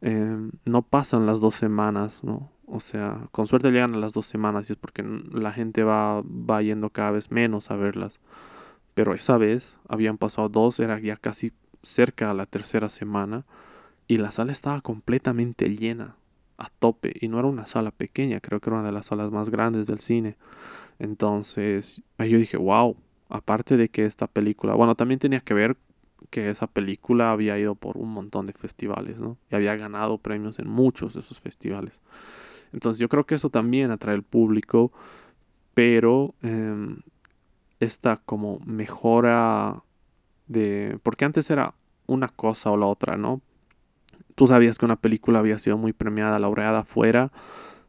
[0.00, 2.50] em, no pasan las dos semanas, ¿no?
[2.66, 6.22] O sea, con suerte llegan a las dos semanas y es porque la gente va,
[6.62, 8.20] yendo cada vez menos a verlas.
[8.94, 11.52] Pero esa vez habían pasado dos, era ya casi
[11.82, 13.44] cerca a la tercera semana
[14.08, 16.16] y la sala estaba completamente llena,
[16.58, 17.12] a tope.
[17.20, 19.86] Y no era una sala pequeña, creo que era una de las salas más grandes
[19.86, 20.36] del cine.
[20.98, 22.96] Entonces, ahí yo dije, wow,
[23.28, 25.76] aparte de que esta película, bueno, también tenía que ver
[26.30, 29.36] que esa película había ido por un montón de festivales, ¿no?
[29.50, 32.00] Y había ganado premios en muchos de esos festivales.
[32.76, 34.92] Entonces yo creo que eso también atrae al público,
[35.72, 36.98] pero em,
[37.80, 39.82] esta como mejora
[40.46, 40.98] de...
[41.02, 41.72] Porque antes era
[42.06, 43.40] una cosa o la otra, ¿no?
[44.34, 47.32] Tú sabías que una película había sido muy premiada, laureada afuera,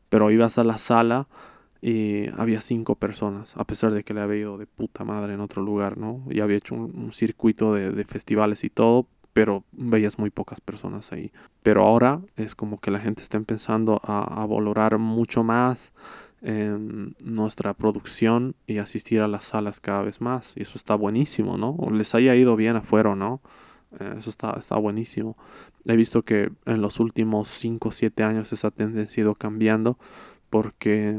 [0.08, 1.28] pero ibas a la sala
[1.82, 5.42] y había cinco personas, a pesar de que le había ido de puta madre en
[5.42, 6.24] otro lugar, ¿no?
[6.30, 9.06] Y había hecho un, circuito de, de, festivales y todo,
[9.38, 11.32] pero veías muy pocas personas ahí.
[11.62, 15.92] Pero ahora es como que la gente está empezando a, valorar mucho más
[16.42, 20.54] em, nuestra producción y asistir a las salas cada vez más.
[20.56, 21.76] Y eso está buenísimo, ¿no?
[21.78, 23.42] O les haya ido bien afuera, ¿no?
[24.00, 25.38] Eh, eso está, está buenísimo.
[25.86, 30.00] He visto que en los últimos 5 o 7 años esa tendencia ha ido cambiando
[30.50, 31.16] porque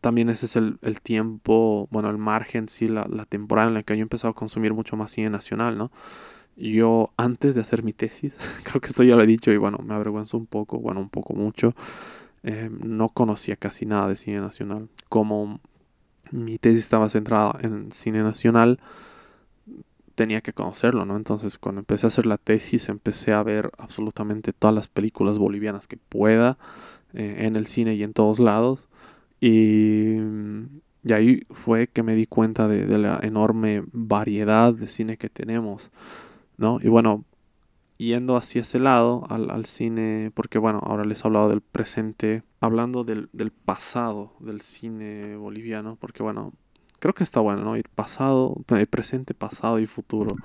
[0.00, 3.94] también ese es el, tiempo, bueno, el margen, sí, la, la temporada en la que
[3.94, 5.90] yo he empezado a consumir mucho más cine nacional, ¿no?
[6.56, 9.78] Yo antes de hacer mi tesis, creo que esto ya lo he dicho y bueno,
[9.84, 11.74] me avergüenzo un poco, bueno, un poco mucho,
[12.42, 14.88] eh, no conocía casi nada de cine nacional.
[15.08, 15.60] Como
[16.30, 18.80] mi tesis estaba centrada en cine nacional,
[20.14, 21.16] tenía que conocerlo, ¿no?
[21.16, 25.86] Entonces cuando empecé a hacer la tesis empecé a ver absolutamente todas las películas bolivianas
[25.86, 26.58] que pueda
[27.14, 28.88] eh, en el cine y en todos lados.
[29.40, 30.16] Y
[31.04, 35.28] Y ahí fue que me di cuenta de, de la enorme variedad de cine que
[35.30, 35.90] tenemos,
[36.56, 36.78] ¿no?
[36.82, 37.24] Y bueno,
[37.98, 42.42] yendo hacia ese lado, al, al, cine, porque bueno, ahora les he hablado del presente,
[42.60, 46.52] hablando del, del, pasado del cine boliviano, porque bueno,
[46.98, 47.76] creo que está bueno, ¿no?
[47.76, 50.36] Ir pasado, eh, presente, pasado y futuro,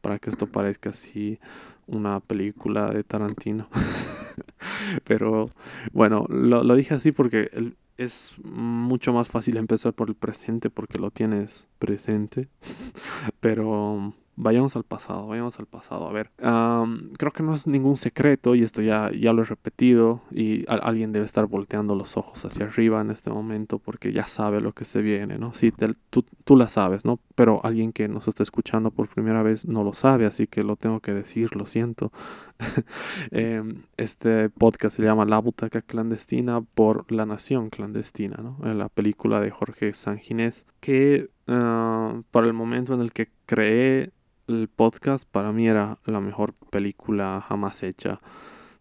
[0.00, 1.38] para que esto parezca así
[1.86, 3.68] una película de Tarantino.
[5.04, 5.50] Pero
[5.92, 7.50] bueno, lo, lo dije así porque
[7.96, 12.48] es mucho más fácil empezar por el presente porque lo tienes presente.
[13.40, 16.08] Pero vayamos al pasado, vayamos al pasado.
[16.08, 20.22] A ver, creo que no es ningún secreto y esto ya, ya lo he repetido
[20.30, 24.60] y alguien debe estar volteando los ojos hacia arriba en este momento porque ya sabe
[24.60, 25.54] lo que se viene, ¿no?
[25.54, 27.18] Sí, te, tú, tú la sabes, ¿no?
[27.34, 30.76] Pero alguien que nos está escuchando por primera vez no lo sabe, así que lo
[30.76, 32.12] tengo que decir, lo siento.
[33.32, 33.62] eh,
[33.96, 38.58] este podcast se llama La Butaca Clandestina por La Nación Clandestina, ¿no?
[38.74, 44.12] La película de Jorge Sanginés que uh, para el momento en el que creé
[44.48, 48.20] el podcast para mí era la mejor película jamás hecha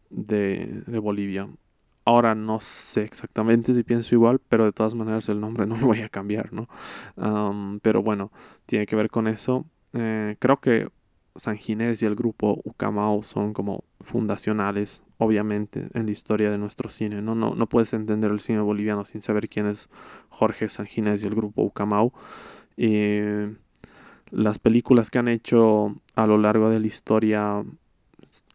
[0.09, 1.47] de, de, Bolivia.
[2.05, 5.87] Ahora no sé exactamente si pienso igual, pero de todas maneras el nombre no lo
[5.87, 6.67] voy a cambiar, ¿no?
[7.15, 8.31] Um, pero bueno,
[8.65, 9.65] tiene que ver con eso.
[9.93, 10.89] Eh, creo que
[11.35, 16.89] San Ginés y el grupo Ucamau son como fundacionales, obviamente, en la historia de nuestro
[16.89, 17.21] cine.
[17.21, 17.35] ¿no?
[17.35, 19.89] No, no puedes entender el cine boliviano sin saber quién es
[20.29, 22.13] Jorge San Ginés y el grupo Ucamau.
[22.77, 23.19] Y
[24.31, 27.63] las películas que han hecho a lo largo de la historia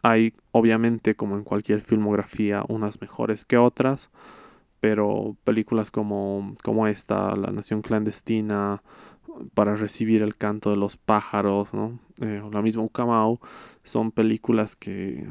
[0.03, 4.11] hay obviamente como en cualquier filmografía unas mejores que otras
[4.81, 8.83] pero películas como, como esta La Nación Clandestina
[9.55, 11.99] para recibir el canto de los pájaros ¿no?
[12.21, 13.41] eh, la misma Ucamau
[13.85, 15.29] son películas que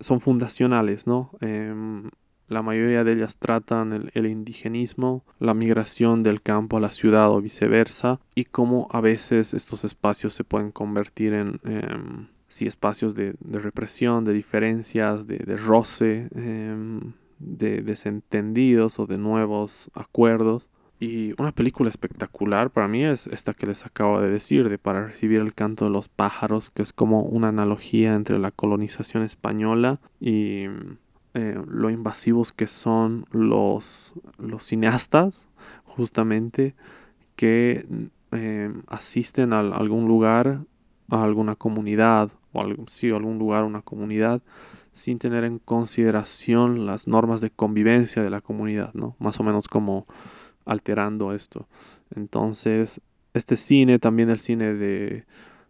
[0.00, 1.30] son fundacionales ¿no?
[1.40, 1.72] Eh,
[2.48, 7.40] la mayoría de ellas tratan el, indigenismo, la migración del campo a la ciudad o
[7.40, 11.86] viceversa, y cómo a veces estos espacios se pueden convertir en eh,
[12.60, 17.00] espacios de, represión, de diferencias, de, roce, eh,
[17.38, 20.70] de desentendidos o de nuevos acuerdos.
[21.00, 25.06] Y una película espectacular para mí es esta que les acabo de decir, de Para
[25.06, 30.00] recibir el canto de los pájaros, que es como una analogía entre la colonización española
[30.20, 30.64] y
[31.38, 35.46] eh, lo invasivos que son los, los cineastas,
[35.84, 36.74] justamente,
[37.36, 37.86] que
[38.32, 40.64] eh, asisten a, algún lugar,
[41.08, 44.42] a alguna comunidad, o al, sí, a algún lugar, una comunidad,
[44.92, 49.14] sin tener en consideración las normas de convivencia de la comunidad, ¿no?
[49.20, 50.08] Más o menos como
[50.64, 51.68] alterando esto.
[52.16, 53.00] Entonces,
[53.32, 55.24] este cine, también el cine de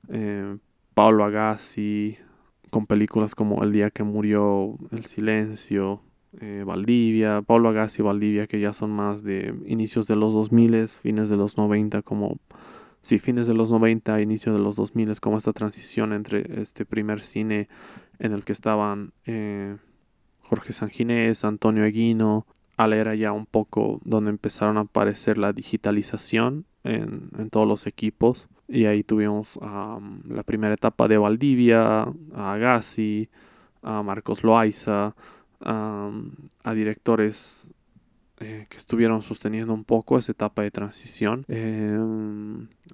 [0.09, 0.57] eh,
[0.95, 2.17] Paulo Agassi,
[2.71, 6.01] con películas como El día que murió, El silencio,
[6.41, 11.29] eh, Valdivia, Pablo Agassi Valdivia, que ya son más de inicios de los 2000, fines
[11.31, 12.39] de los 90, como,
[13.03, 17.23] sí, fines de los 90, inicio de los 2000, como esta transición entre este primer
[17.23, 17.69] cine
[18.19, 19.77] en el que estaban eh,
[20.43, 26.67] Jorge Sanginés, Antonio Eguino, al era ya un poco donde empezaron a aparecer la digitalización
[26.85, 32.03] en, en todos los equipos y ahí tuvimos um, la primera etapa de Valdivia,
[32.35, 33.29] a Agassi,
[33.83, 35.15] a Marcos Loaiza,
[35.61, 37.73] a directores
[38.41, 41.45] eh, que estuvieron sosteniendo un poco esa etapa de transición.
[41.49, 41.99] Eh,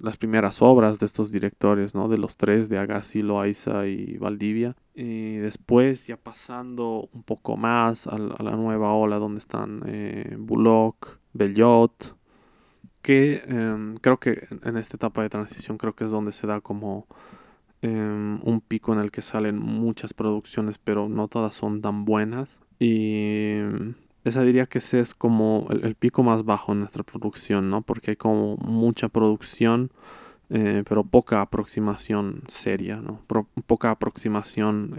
[0.01, 2.07] las primeras obras de estos directores, ¿no?
[2.07, 4.75] de los tres, de Agassi, Loaiza y Valdivia.
[4.95, 10.35] Y después, ya pasando un poco más a, a la nueva ola, donde están eh,
[10.39, 12.15] Bullock, Bellot,
[13.05, 16.59] que eh, creo que en esta etapa de transición creo que es donde se da
[16.59, 17.05] como
[17.83, 22.59] eh, un pico en el que salen muchas producciones pero no todas son tan buenas.
[22.79, 23.57] Y
[24.23, 27.83] esa diría que ese es como el, el pico más bajo en nuestra producción no
[27.83, 29.91] porque hay como mucha producción
[30.49, 33.21] eh, pero poca aproximación seria no
[33.67, 34.95] poca aproximación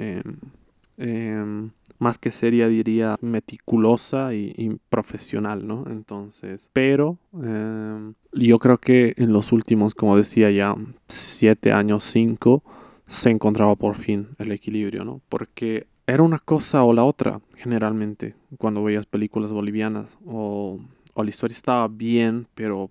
[0.98, 5.84] eh, más que seria diría meticulosa y, y profesional, ¿no?
[5.88, 10.74] Entonces, pero eh, yo creo que en los últimos, como decía ya,
[11.06, 12.62] siete años, cinco,
[13.08, 15.20] se encontraba por fin el equilibrio, ¿no?
[15.28, 20.78] Porque era una cosa o la otra, generalmente, cuando veías películas bolivianas, o,
[21.14, 22.90] o la historia estaba bien, pero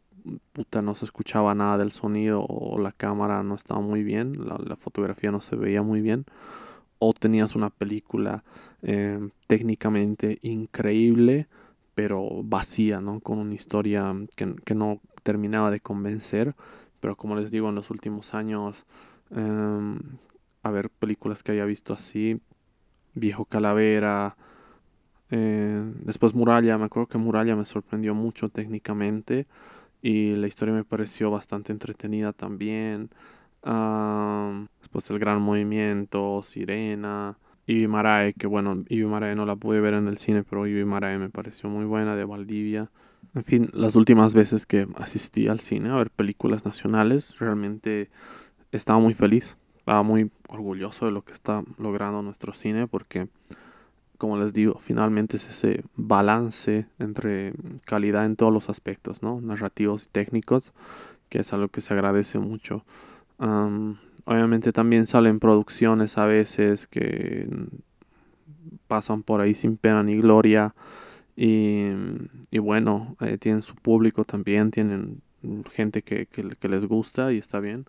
[0.54, 4.58] puta, no se escuchaba nada del sonido, o la cámara no estaba muy bien, la,
[4.58, 6.26] la fotografía no se veía muy bien
[7.00, 8.44] o tenías una película
[8.84, 11.48] eh, técnicamente increíble,
[11.96, 13.20] pero vacía, ¿no?
[13.20, 16.56] Con una historia que, que, no terminaba de convencer.
[17.00, 18.86] Pero como les digo, en los últimos años,
[19.32, 19.96] eh,
[20.64, 22.40] a ver, películas que haya visto así,
[23.14, 24.36] Viejo Calavera,
[25.32, 29.48] eh, después Muralla, me acuerdo que Muralla me sorprendió mucho técnicamente
[30.02, 33.10] y la historia me pareció bastante entretenida también.
[33.66, 37.38] Después el gran movimiento, Sirena,
[37.68, 40.86] Ibi Marae, que bueno, Ibi Marae no la pude ver en el cine, pero Ibi
[40.86, 42.92] Marae me pareció muy buena, de Valdivia.
[43.34, 48.10] En fin, las últimas veces que asistí al cine a ver películas nacionales, realmente
[48.72, 53.28] estaba muy feliz, estaba muy orgulloso de lo que está logrando nuestro cine, porque,
[54.20, 57.54] como les digo, finalmente es ese balance entre
[57.84, 59.42] calidad en todos los aspectos, ¿no?
[59.42, 60.74] Narrativos y técnicos,
[61.30, 62.86] que es algo que se agradece mucho.
[63.38, 67.48] Obviamente también salen producciones a veces que
[68.88, 70.74] pasan por ahí sin pena ni gloria
[71.36, 71.88] y,
[72.52, 75.22] y bueno, eh, tienen su público también, tienen
[75.72, 77.86] gente que, que, les gusta y está bien.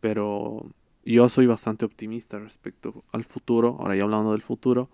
[0.00, 0.66] Pero
[1.04, 4.88] yo soy bastante optimista respecto al futuro, ahora ya hablando del futuro,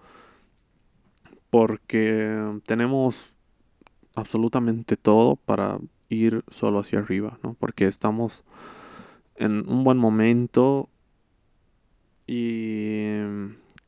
[1.51, 3.33] porque tenemos
[4.15, 5.79] absolutamente todo para
[6.09, 7.55] ir solo hacia arriba, ¿no?
[7.55, 8.43] Porque estamos
[9.37, 10.89] en un buen momento
[12.27, 13.19] y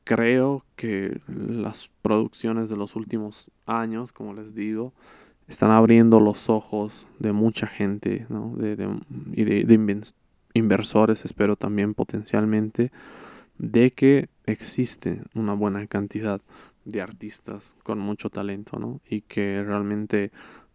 [0.05, 4.93] creo que las producciones de los últimos años, como les digo,
[5.49, 8.55] están abriendo los ojos de mucha gente ¿no?
[8.57, 8.89] de, de,
[9.33, 10.03] y de,
[10.55, 12.91] inversores, espero también potencialmente,
[13.59, 16.41] de que existe una buena cantidad
[16.85, 19.01] de artistas con mucho talento ¿no?
[19.09, 20.31] y que realmente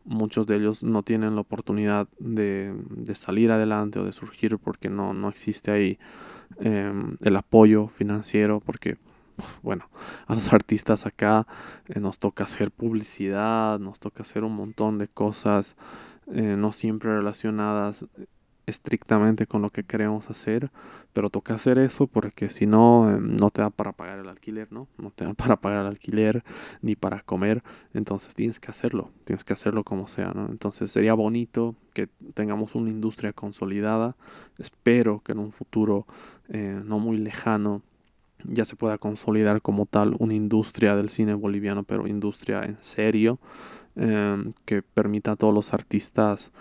[0.05, 4.89] muchos de ellos no tienen la oportunidad de, de salir adelante o de surgir porque
[4.89, 5.99] no, no existe ahí
[6.59, 6.91] eh,
[7.21, 8.97] el apoyo financiero porque
[9.61, 9.89] bueno,
[10.27, 11.47] a los artistas acá
[11.87, 15.75] eh, nos toca hacer publicidad, nos toca hacer un montón de cosas,
[16.33, 18.05] eh, no siempre relacionadas
[18.65, 20.71] estrictamente con lo que queremos hacer,
[21.13, 24.71] pero toca hacer eso porque si no, eh, no te da para pagar el alquiler,
[24.71, 24.87] ¿no?
[24.97, 26.43] No te da para pagar el alquiler
[26.81, 30.47] ni para comer, entonces tienes que hacerlo, tienes que hacerlo como sea, ¿no?
[30.47, 34.15] Entonces sería bonito que tengamos una industria consolidada,
[34.57, 36.05] espero que en un futuro
[36.49, 37.81] no muy lejano
[38.45, 43.39] ya se pueda consolidar como tal una industria del cine boliviano, pero industria en serio,
[43.95, 46.51] em, que permita a todos los artistas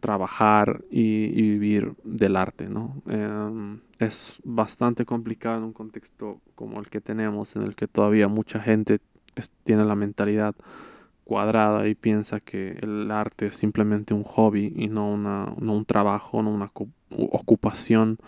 [0.00, 3.02] trabajar y, vivir del arte, ¿no?
[3.06, 8.28] Em, es bastante complicado en un contexto como el que tenemos, en el que todavía
[8.28, 9.00] mucha gente
[9.64, 10.54] tiene la mentalidad
[11.24, 15.84] cuadrada y piensa que el arte es simplemente un hobby y no, una, no un
[15.84, 16.72] trabajo, no una
[17.10, 18.18] ocupación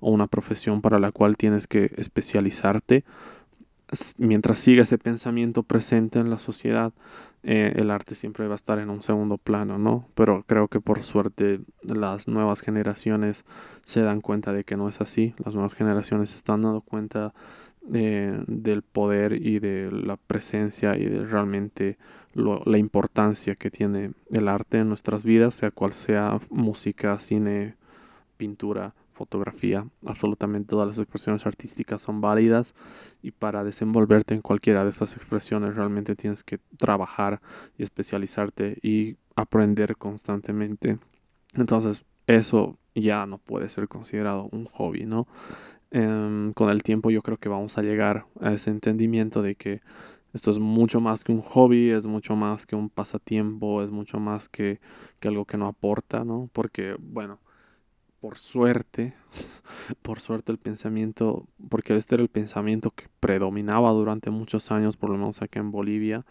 [0.00, 3.04] o una profesión para la cual tienes que especializarte.
[4.18, 6.92] Mientras siga ese pensamiento presente en la sociedad,
[7.42, 10.06] eh, el arte siempre va a estar en un segundo plano, ¿no?
[10.14, 13.44] Pero creo que por suerte las nuevas generaciones
[13.84, 15.34] se dan cuenta de que no es así.
[15.44, 17.32] Las nuevas generaciones se están dando cuenta
[17.82, 21.96] del poder y de la presencia y de realmente
[22.34, 27.74] la importancia que tiene el arte en nuestras vidas, sea cual sea música, cine,
[28.36, 32.74] pintura, fotografía, absolutamente todas las expresiones artísticas son válidas
[33.20, 37.42] y para desenvolverte en cualquiera de estas expresiones realmente tienes que trabajar
[37.76, 40.98] y especializarte y aprender constantemente.
[41.54, 45.28] Entonces eso ya no puede ser considerado un hobby, ¿no?
[45.90, 49.82] Em, con el tiempo yo creo que vamos a llegar a ese entendimiento de que
[50.32, 54.18] esto es mucho más que un hobby, es mucho más que un pasatiempo, es mucho
[54.18, 54.80] más que,
[55.18, 56.48] que algo que no aporta, ¿no?
[56.54, 57.38] Porque, bueno,
[58.20, 59.14] por suerte,
[60.02, 65.10] por suerte el pensamiento, porque este era el pensamiento que predominaba durante muchos años, por
[65.10, 66.24] lo menos acá en Bolivia.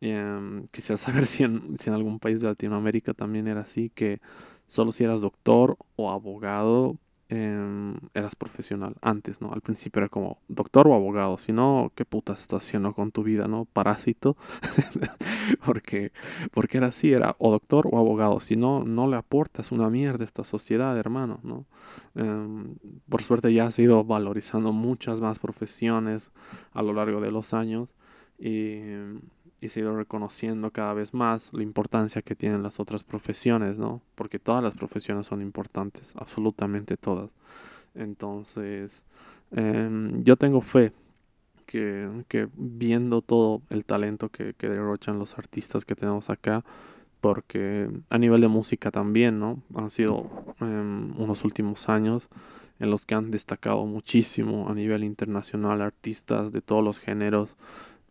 [0.00, 4.20] Em, quisiera saber si en, si en algún país de Latinoamérica también era así, que
[4.66, 6.96] solo si eras doctor o abogado
[7.32, 9.52] Em, eras profesional antes, ¿no?
[9.52, 13.22] Al principio era como doctor o abogado, si no, ¿qué putas estás haciendo con tu
[13.22, 13.66] vida, ¿no?
[13.66, 14.36] Parásito,
[15.64, 16.10] porque,
[16.52, 20.24] porque era así, era o doctor o abogado, si no, no le aportas una mierda
[20.24, 21.66] a esta sociedad, hermano, ¿no?
[22.16, 22.74] Em,
[23.08, 26.32] por suerte ya has ido valorizando muchas más profesiones
[26.72, 27.90] a lo largo de los años
[28.40, 28.80] y
[29.60, 33.76] y se ha ido reconociendo cada vez más la importancia que tienen las otras profesiones,
[33.78, 34.00] ¿no?
[34.14, 37.30] Porque todas las profesiones son importantes, absolutamente todas.
[37.94, 39.02] Entonces,
[39.52, 40.92] em, yo tengo fe
[41.66, 46.64] que, que, viendo todo el talento que, que, derrochan los artistas que tenemos acá,
[47.20, 49.62] porque a nivel de música también, ¿no?
[49.74, 50.30] Han sido
[50.60, 52.28] em, unos últimos años
[52.80, 57.56] en los que han destacado muchísimo a nivel internacional artistas de todos los géneros,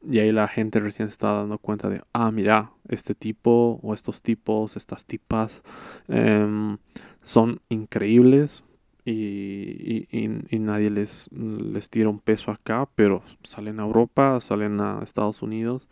[0.08, 3.94] y ahí la gente recién se está dando cuenta de, ah, mira, este tipo o
[3.94, 5.64] estos tipos, estas tipas
[6.08, 6.78] em,
[7.24, 8.64] son increíbles
[9.06, 15.02] y, y, nadie les, les tira un peso acá, pero salen a Europa, salen a
[15.04, 15.88] Estados Unidos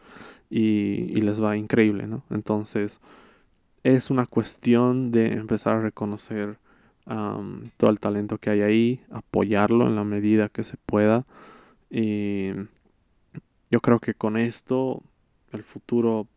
[0.49, 2.23] y, y les va increíble, ¿no?
[2.29, 2.99] Entonces,
[3.83, 6.57] es una cuestión de empezar a reconocer
[7.77, 11.25] todo el talento que hay ahí, apoyarlo en la medida que se pueda.
[11.89, 12.51] Y
[13.69, 15.03] yo creo que con esto
[15.51, 16.27] el futuro,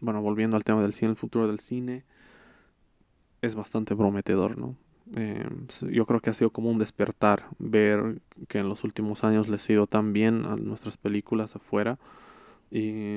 [0.00, 2.04] bueno, volviendo al tema del cine, el futuro del cine
[3.42, 4.76] es bastante prometedor, ¿no?
[5.16, 5.48] Eh,
[5.90, 9.68] yo creo que ha sido como un despertar ver que en los últimos años les
[9.68, 11.98] ha ido tan bien a nuestras películas afuera
[12.70, 13.16] y,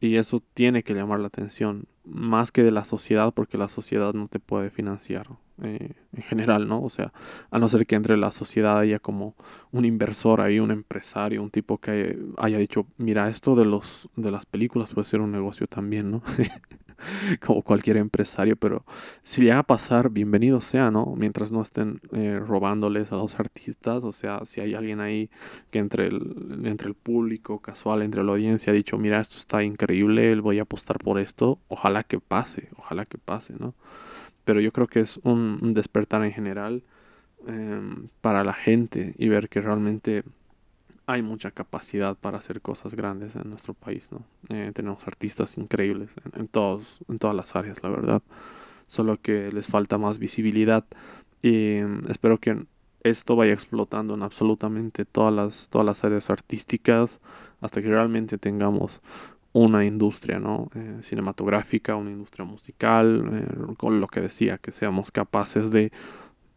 [0.00, 4.14] y, eso tiene que llamar la atención más que de la sociedad porque la sociedad
[4.14, 5.28] no te puede financiar
[5.62, 6.82] eh, en general, ¿no?
[6.82, 7.12] O sea,
[7.50, 9.34] a no ser que entre la sociedad haya como
[9.72, 14.30] un inversor ahí, un empresario, un tipo que haya dicho, mira, esto de los de
[14.30, 16.22] las películas puede ser un negocio también, ¿no?
[17.44, 18.84] como cualquier empresario, pero
[19.22, 21.14] si llega a pasar, bienvenido sea, ¿no?
[21.16, 25.30] Mientras no estén eh, robándoles a los artistas, o sea, si hay alguien ahí
[25.70, 29.62] que entre el, entre el público casual, entre la audiencia ha dicho, mira, esto está
[29.62, 33.74] increíble, voy a apostar por esto, ojalá que pase, ojalá que pase, ¿no?
[34.48, 36.82] pero yo creo que es un, despertar en general
[37.46, 40.22] em, para la gente y ver que realmente
[41.08, 44.24] hay mucha capacidad para hacer cosas grandes en nuestro país, ¿no?
[44.50, 48.22] Eh, tenemos artistas increíbles en, todos, en todas las áreas, la verdad.
[48.86, 50.84] Solo que les falta más visibilidad
[51.40, 52.62] y em, espero que
[53.02, 57.20] esto vaya explotando en absolutamente todas las, todas las áreas artísticas
[57.62, 59.00] hasta que realmente tengamos
[59.54, 60.68] una industria ¿no?
[60.74, 65.90] Eh, cinematográfica, una industria musical, eh, con lo que decía, que seamos capaces de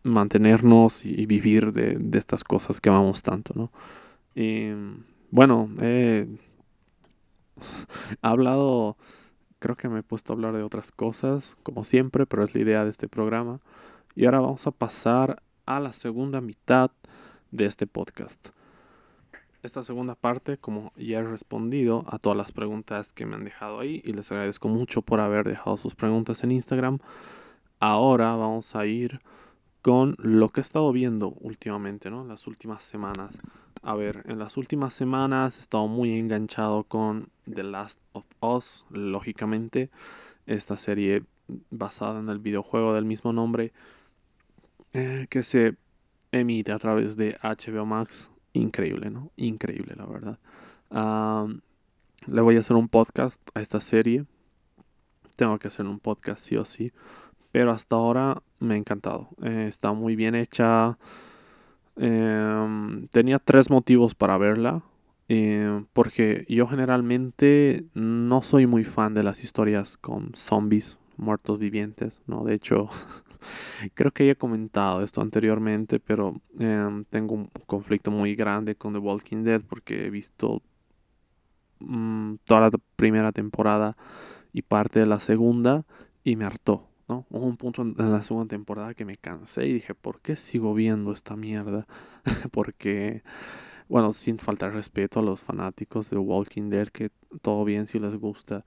[0.03, 3.53] mantenernos y, vivir de, estas cosas que amamos tanto.
[3.55, 3.71] ¿no?
[4.35, 4.71] Y
[5.29, 6.27] bueno, he
[8.21, 8.97] hablado,
[9.59, 12.61] creo que me he puesto a hablar de otras cosas, como siempre, pero es la
[12.61, 13.59] idea de este programa.
[14.15, 16.91] Y ahora vamos a pasar a la segunda mitad
[17.51, 18.49] de este podcast
[19.63, 23.79] esta segunda parte, como ya he respondido a todas las preguntas que me han dejado
[23.79, 26.99] ahí y les agradezco mucho por haber dejado sus preguntas en Instagram.
[27.79, 29.21] Ahora vamos a ir
[29.81, 32.25] con lo que he estado viendo últimamente, ¿no?
[32.25, 33.37] Las últimas semanas.
[33.83, 38.85] A ver, en las últimas semanas he estado muy enganchado con The Last of Us,
[38.91, 39.89] lógicamente.
[40.45, 41.23] Esta serie
[41.71, 43.73] basada en el videojuego del mismo nombre
[44.93, 45.75] eh, que se
[46.31, 49.31] emite a través de HBO Max increíble, ¿no?
[49.35, 50.37] Increíble, la verdad.
[52.27, 54.25] le voy a hacer un podcast a esta serie.
[55.35, 56.91] Tengo que hacer un podcast sí o sí.
[57.51, 59.29] Pero hasta ahora me ha encantado.
[59.41, 60.97] Eh, está muy bien hecha.
[61.97, 64.83] Em, tenía tres motivos para verla.
[65.29, 72.21] Eh, porque yo generalmente no soy muy fan de las historias con zombies, muertos vivientes,
[72.27, 72.43] ¿no?
[72.43, 72.89] De hecho,
[73.93, 78.93] Creo que ya he comentado esto anteriormente, pero em, tengo un conflicto muy grande con
[78.93, 80.61] The Walking Dead porque he visto
[81.79, 83.97] mm, toda la primera temporada
[84.53, 85.85] y parte de la segunda
[86.23, 86.90] y me hartó.
[87.07, 90.73] Hubo un punto en la segunda temporada que me cansé y dije, ¿por qué sigo
[90.73, 91.87] viendo esta mierda?
[92.51, 93.23] porque,
[93.89, 98.15] bueno, sin faltar respeto a los fanáticos de Walking Dead, que todo bien si les
[98.15, 98.63] gusta,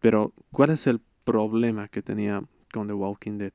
[0.00, 3.52] pero ¿cuál es el problema que tenía con The Walking Dead?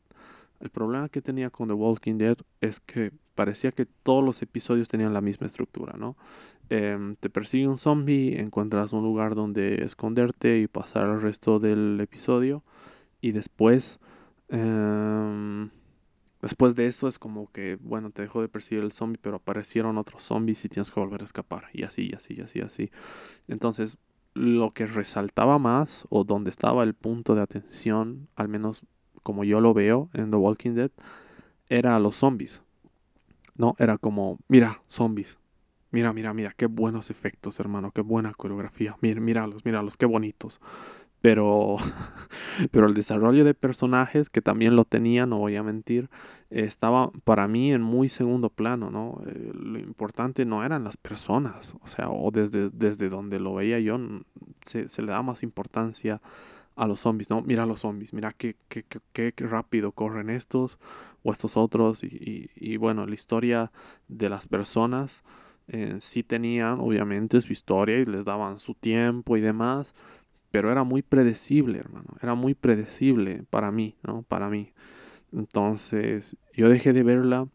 [0.59, 4.87] El problema que tenía con The Walking Dead es que parecía que todos los episodios
[4.87, 6.15] tenían la misma estructura, ¿no?
[6.69, 11.99] Em, te persigue un zombie, encuentras un lugar donde esconderte y pasar el resto del
[12.01, 12.63] episodio.
[13.21, 13.99] Y después,
[14.53, 15.69] em,
[16.41, 19.97] después de eso es como que, bueno, te dejó de perseguir el zombie, pero aparecieron
[19.97, 21.65] otros zombies y tienes que volver a escapar.
[21.73, 22.91] Y así, y así, y así, así.
[23.47, 23.97] Entonces,
[24.35, 28.83] lo que resaltaba más, o donde estaba el punto de atención, al menos
[29.23, 30.91] como yo lo veo en The Walking Dead,
[31.69, 32.61] era los zombies.
[33.55, 35.37] No, era como, mira, zombies.
[35.91, 38.97] Mira, mira, mira, qué buenos efectos, hermano, qué buena coreografía.
[39.01, 40.59] Mira, míralos, míralos, qué bonitos.
[41.23, 41.77] Pero,
[42.71, 46.09] pero el desarrollo de personajes, que también lo tenía, no voy a mentir,
[46.49, 49.21] estaba para mí en muy segundo plano, ¿no?
[49.25, 53.79] Eh, lo importante no eran las personas, o sea, o desde, desde donde lo veía
[53.79, 53.97] yo,
[54.65, 56.21] se, se le da más importancia
[56.75, 57.41] a los zombies, ¿no?
[57.41, 60.77] Mira a los zombies, mira qué, qué, qué, rápido corren estos
[61.23, 62.03] o estos otros.
[62.03, 63.71] Y, y, bueno, la historia
[64.09, 65.23] de las personas
[65.67, 69.95] eh, sí tenían, obviamente, su historia y les daban su tiempo y demás,
[70.53, 72.15] pero era muy predecible, hermano.
[72.21, 74.21] Era muy predecible para mí, ¿no?
[74.21, 74.71] Para mí.
[75.31, 77.47] Entonces, yo dejé de verla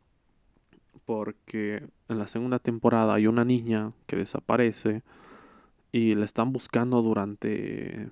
[1.05, 5.05] porque en la segunda temporada hay una niña que desaparece
[5.93, 8.11] y la están buscando durante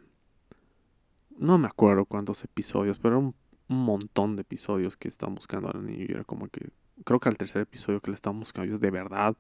[1.37, 3.35] no me acuerdo cuántos episodios, pero un,
[3.69, 6.05] un montón de episodios que están buscando a la niña.
[6.09, 6.71] Y era como que,
[7.05, 9.37] creo que al tercer episodio que le están buscando, es de verdad,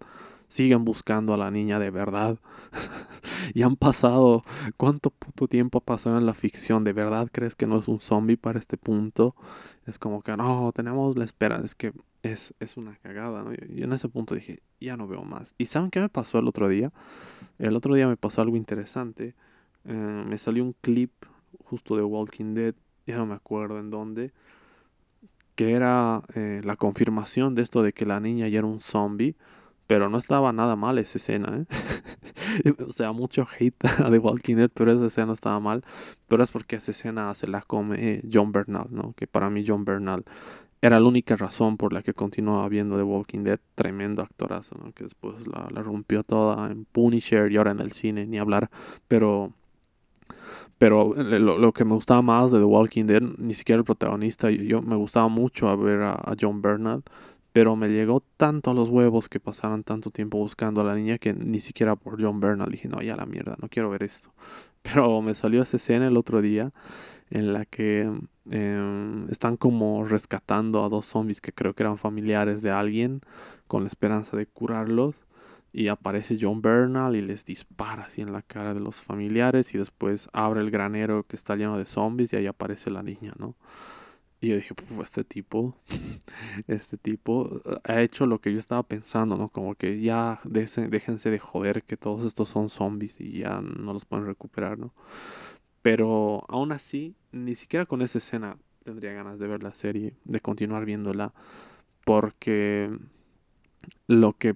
[0.48, 2.38] siguen buscando a la niña de verdad.
[3.54, 4.44] y han pasado,
[4.76, 6.84] ¿cuánto puto tiempo ha pasado en la ficción?
[6.84, 9.34] ¿De verdad crees que no es un zombie para este punto?
[9.86, 11.92] Es como que no, tenemos la espera, es que
[12.22, 13.52] es, es una cagada, ¿no?
[13.52, 15.54] Y en ese punto dije, ya no veo más.
[15.58, 16.92] ¿Y saben qué me pasó el otro día?
[17.58, 19.34] El otro día me pasó algo interesante.
[19.84, 21.12] Eh, me salió un clip
[21.64, 22.74] justo de Walking Dead,
[23.06, 24.32] ya no me acuerdo en dónde,
[25.56, 29.34] que era eh, la confirmación de esto de que la niña ya era un zombie,
[29.86, 32.74] pero no estaba nada mal esa escena, ¿eh?
[32.86, 33.76] o sea, mucho hate
[34.10, 35.84] de Walking Dead, pero esa escena no estaba mal,
[36.28, 39.14] pero es porque esa escena se la come John Bernal, ¿no?
[39.14, 40.24] Que para mí John Bernal
[40.82, 43.58] era la única razón por la que continuaba viendo The Walking Dead.
[43.74, 44.92] Tremendo actorazo, ¿no?
[44.92, 48.70] Que después la, la, rompió toda en Punisher y ahora en el cine, ni hablar.
[49.08, 49.52] Pero
[50.78, 54.50] pero lo, lo, que me gustaba más de The Walking Dead, ni siquiera el protagonista,
[54.50, 57.02] yo, me gustaba mucho a ver a, John Bernard,
[57.52, 61.16] pero me llegó tanto a los huevos que pasaran tanto tiempo buscando a la niña
[61.16, 64.30] que ni siquiera por John Bernard dije, no, ya la mierda, no quiero ver esto.
[64.82, 66.72] Pero me salió esa escena el otro día
[67.30, 68.02] en la que
[68.50, 73.22] em, están como rescatando a dos zombies que creo que eran familiares de alguien
[73.66, 75.25] con la esperanza de curarlos
[75.76, 79.78] y aparece John Bernal y les dispara así en la cara de los familiares y
[79.78, 83.56] después abre el granero que está lleno de zombies y ahí aparece la niña, ¿no?
[84.40, 85.76] Y yo dije, este tipo,
[86.66, 89.50] este tipo eh, ha hecho lo que yo estaba pensando, ¿no?
[89.50, 94.06] Como que ya déjense de joder que todos estos son zombies y ya no los
[94.06, 94.94] pueden recuperar, ¿no?
[95.82, 100.40] Pero aún así, ni siquiera con esa escena tendría ganas de ver la serie, de
[100.40, 101.34] continuar viéndola,
[102.02, 102.88] porque
[104.06, 104.54] lo que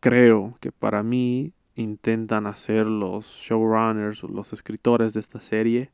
[0.00, 5.90] creo que para mí intentan hacer los showrunners o los escritores de esta serie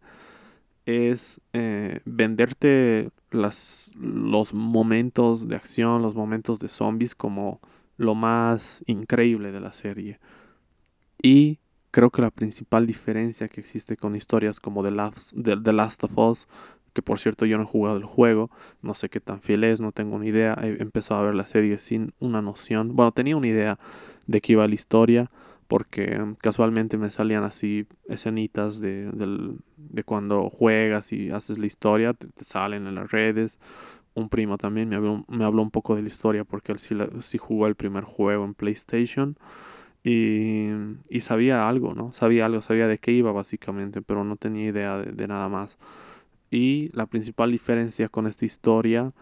[0.87, 7.61] es eh, venderte las, los momentos de acción, los momentos de zombies como
[7.97, 10.21] lo más increíble de la serie.
[11.21, 11.59] Y
[11.91, 16.17] creo que la principal diferencia que existe con historias como The Last, The Last of
[16.17, 16.47] Us
[16.97, 19.83] que por cierto yo no he jugado el juego, no sé qué tan fiel es,
[19.83, 23.37] no tengo ni idea, he empezado a ver la serie sin una noción, bueno, tenía
[23.37, 23.79] una idea
[24.27, 25.31] de qué iba la historia,
[25.69, 29.11] porque casualmente me salían así escenitas de,
[29.77, 33.61] de cuando juegas y haces la historia, te, salen en las redes.
[34.15, 36.97] Un primo también me habló, me habló un poco de la historia porque él sí,
[37.21, 39.37] sí jugó el primer juego en PlayStation.
[40.05, 40.69] Y,
[41.11, 42.13] y, sabía algo, ¿no?
[42.13, 45.79] Sabía algo, sabía de qué iba básicamente, pero no tenía idea de nada más.
[46.51, 49.13] Y la principal diferencia con esta historia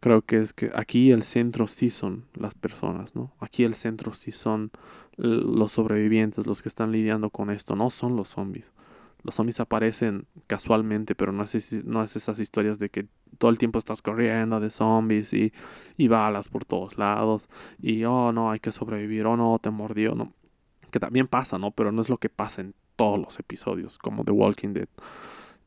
[0.00, 3.32] creo que es que aquí el centro sí son las personas, ¿no?
[3.38, 4.70] Aquí el centro sí son
[5.16, 8.72] los sobrevivientes, los que están lidiando con esto, no son los zombies.
[9.22, 13.06] Los zombies aparecen casualmente, pero no es, no es esas historias de que
[13.36, 15.52] todo el tiempo estás corriendo de zombies y,
[15.98, 17.46] y balas por todos lados
[17.78, 20.32] y, oh, no, hay que sobrevivir, oh, no, te mordió, no.
[20.90, 21.70] Que también pasa, ¿no?
[21.72, 24.88] Pero no es lo que pasa en todos los episodios, como The Walking Dead.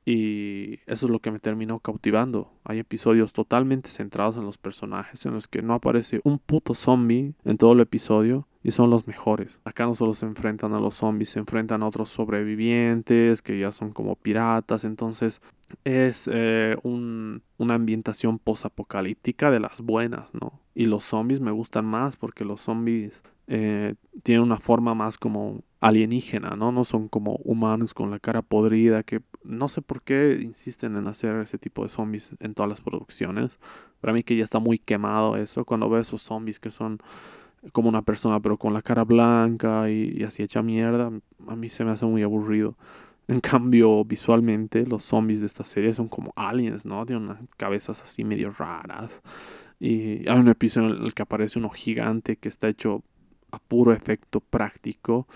[0.06, 2.52] Y eso es lo que me terminó cautivando.
[2.64, 7.34] Hay episodios totalmente centrados en los personajes, en los que no aparece un puto zombie
[7.46, 9.60] en todo el episodio y son los mejores.
[9.66, 13.72] Acá no solo se enfrentan a los zombies, se enfrentan a otros sobrevivientes que ya
[13.72, 14.86] son como piratas.
[14.86, 15.42] Entonces
[15.84, 20.62] es eh, una ambientación posapocalíptica de las buenas, ¿no?
[20.74, 25.62] Y los zombies me gustan más porque los zombies eh, tienen una forma más como
[25.82, 26.72] alienígena, ¿no?
[26.72, 31.08] No son como humanos con la cara podrida, que no sé por qué insisten en
[31.08, 33.60] hacer ese tipo de zombies en todas las producciones.
[34.00, 37.00] Para mí que ya está muy quemado eso, cuando veo esos zombies que son
[37.72, 41.12] como una persona pero con la cara blanca y, así hecha mierda,
[41.48, 42.76] a mí se me hace muy aburrido.
[43.28, 47.06] En cambio, visualmente, los zombies de esta serie son como aliens, ¿no?
[47.06, 49.22] Tienen unas cabezas así medio raras.
[49.80, 53.04] Y hay un episodio en el que aparece uno gigante que está hecho
[53.52, 55.28] a puro efecto práctico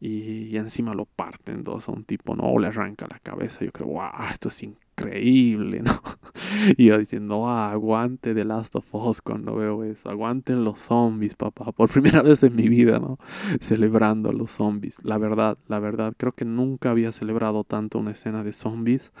[0.00, 2.44] y, encima lo parten dos a un tipo, ¿no?
[2.44, 3.64] O le arranca la cabeza.
[3.64, 5.92] Yo creo, wow, esto es increíble, ¿no?
[6.76, 10.08] y yo diciendo, ah, aguante The Last of Us cuando veo eso.
[10.10, 11.72] Aguanten los zombies, papá.
[11.72, 13.18] Por primera vez en mi vida, ¿no?
[13.60, 15.02] Celebrando a los zombies.
[15.04, 19.12] La verdad, la verdad, creo que nunca había celebrado tanto una escena de zombies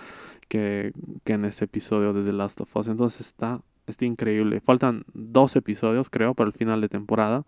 [0.48, 0.92] que,
[1.24, 2.88] que en ese episodio de The Last of Us.
[2.88, 4.60] Entonces está, está increíble.
[4.60, 7.44] Faltan dos episodios, creo, para el final de temporada.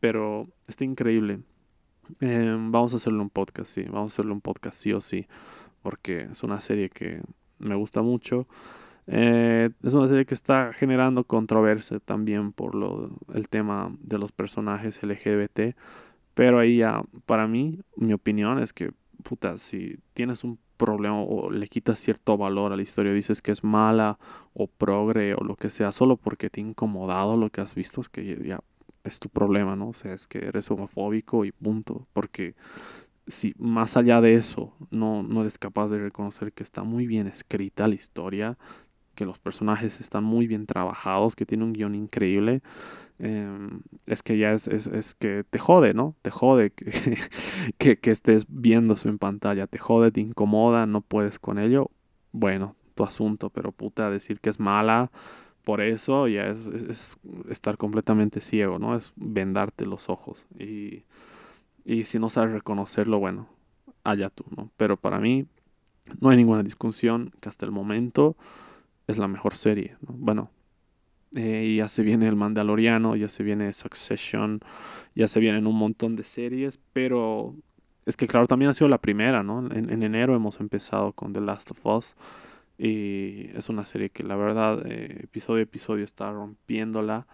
[0.00, 1.40] Pero está increíble.
[2.20, 3.82] Em, vamos a hacerle un podcast, sí.
[3.82, 5.26] Vamos a hacerle un podcast sí o sí.
[5.82, 7.22] Porque es una serie que
[7.58, 8.46] me gusta mucho.
[9.06, 14.32] Eh, es una serie que está generando controversia también por lo, el tema de los
[14.32, 15.74] personajes LGBT.
[16.34, 18.92] Pero ahí ya, para mí, mi opinión es que,
[19.24, 23.50] puta, si tienes un problema o le quitas cierto valor a la historia, dices que
[23.50, 24.18] es mala
[24.54, 28.00] o progre o lo que sea, solo porque te ha incomodado lo que has visto,
[28.00, 28.60] es que ya
[29.04, 29.88] es tu problema, ¿no?
[29.88, 32.54] O sea, es que eres homofóbico y punto, porque
[33.28, 37.26] si más allá de eso no, no eres capaz de reconocer que está muy bien
[37.26, 38.58] escrita la historia,
[39.14, 42.62] que los personajes están muy bien trabajados, que tiene un guion increíble,
[43.18, 46.14] em, es que ya es, es, que te jode, ¿no?
[46.22, 46.70] Te jode
[47.78, 51.90] que, que, estés viendo eso en pantalla, te jode, te incomoda, no puedes con ello.
[52.32, 55.10] Bueno, tu asunto, pero puta, decir que es mala
[55.68, 57.18] por eso ya es, es
[57.50, 58.96] estar completamente ciego, ¿no?
[58.96, 60.42] Es vendarte los ojos.
[60.58, 61.04] Y
[61.88, 63.48] y si no sabes reconocerlo, bueno,
[64.04, 64.70] allá tú, ¿no?
[64.76, 65.46] Pero para mí
[66.20, 68.36] no hay ninguna discusión que hasta el momento
[69.06, 70.12] es la mejor serie, ¿no?
[70.12, 70.50] Bueno,
[71.34, 74.60] eh, ya se viene el Mandaloriano, ya se viene Succession,
[75.14, 77.54] ya se vienen un montón de series, pero
[78.04, 79.60] es que claro, también ha sido la primera, ¿no?
[79.72, 82.16] En, enero hemos empezado con The Last of Us
[82.76, 87.26] y es una serie que la verdad, eh, episodio a episodio está rompiéndola.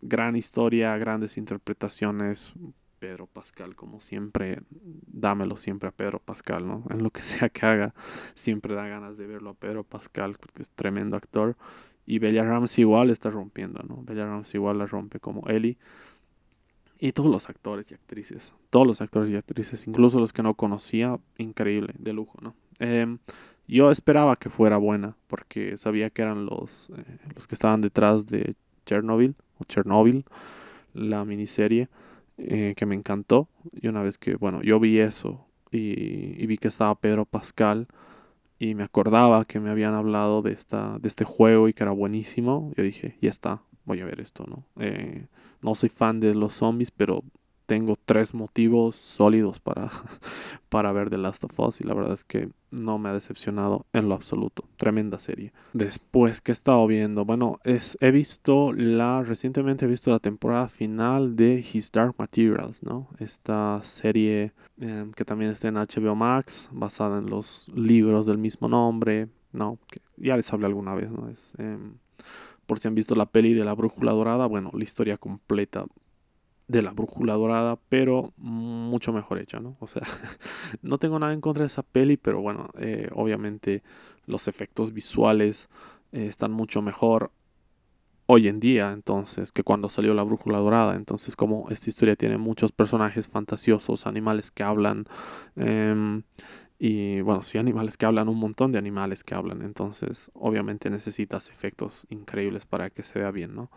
[0.00, 2.52] Gran historia, grandes interpretaciones,
[2.98, 6.84] Pedro Pascal, como siempre, dámelo siempre a Pedro Pascal, ¿no?
[6.90, 7.94] En lo que sea que haga,
[8.34, 11.56] siempre da ganas de verlo a Pedro Pascal, porque es tremendo actor.
[12.06, 14.02] Y Bella Ramsey igual está rompiendo, ¿no?
[14.02, 15.76] Bella Ramsey igual la rompe como Ellie.
[16.98, 20.54] Y todos los actores y actrices, todos los actores y actrices, incluso los que no
[20.54, 22.54] conocía, increíble, de lujo, ¿no?
[22.80, 23.18] Em,
[23.68, 28.26] yo esperaba que fuera buena, porque sabía que eran los, eh, los que estaban detrás
[28.26, 30.24] de Chernobyl, o Chernobyl,
[30.94, 31.88] la miniserie.
[32.38, 33.48] Eh, que me encantó.
[33.72, 37.88] Y una vez que, bueno, yo vi eso y, vi que estaba Pedro Pascal
[38.60, 41.92] y me acordaba que me habían hablado de, esta, de este juego y que era
[41.92, 44.64] buenísimo, yo dije, ya está, voy a ver esto, ¿no?
[44.82, 45.26] Eh,
[45.62, 47.24] no soy fan de los zombies, pero
[47.68, 49.90] tengo tres motivos sólidos para,
[50.70, 53.84] para ver The Last of Us y la verdad es que no me ha decepcionado
[53.92, 54.64] en lo absoluto.
[54.78, 55.52] Tremenda serie.
[55.74, 60.68] Después que he estado viendo, bueno, es, he visto la, recientemente he visto la temporada
[60.68, 63.08] final de His Dark Materials, ¿no?
[63.18, 68.68] Esta serie em, que también está en HBO Max, basada en los libros del mismo
[68.68, 69.78] nombre, ¿no?
[70.16, 71.28] Ya les hablé alguna vez, ¿no?
[71.28, 71.98] Es, em,
[72.64, 75.84] por si han visto la peli de la brújula dorada, bueno, la historia completa
[76.68, 79.76] de la brújula dorada, pero mucho mejor hecha, ¿no?
[79.80, 80.02] O sea,
[80.82, 83.82] no tengo nada en contra de esa peli, pero bueno, eh, obviamente
[84.26, 85.68] los efectos visuales
[86.12, 87.32] eh, están mucho mejor
[88.26, 90.94] hoy en día, entonces, que cuando salió la brújula dorada.
[90.96, 95.06] Entonces, como esta historia tiene muchos personajes fantasiosos, animales que hablan,
[95.56, 96.22] em,
[96.78, 101.48] y bueno, sí, animales que hablan, un montón de animales que hablan, entonces, obviamente necesitas
[101.50, 103.70] efectos increíbles para que se vea bien, ¿no?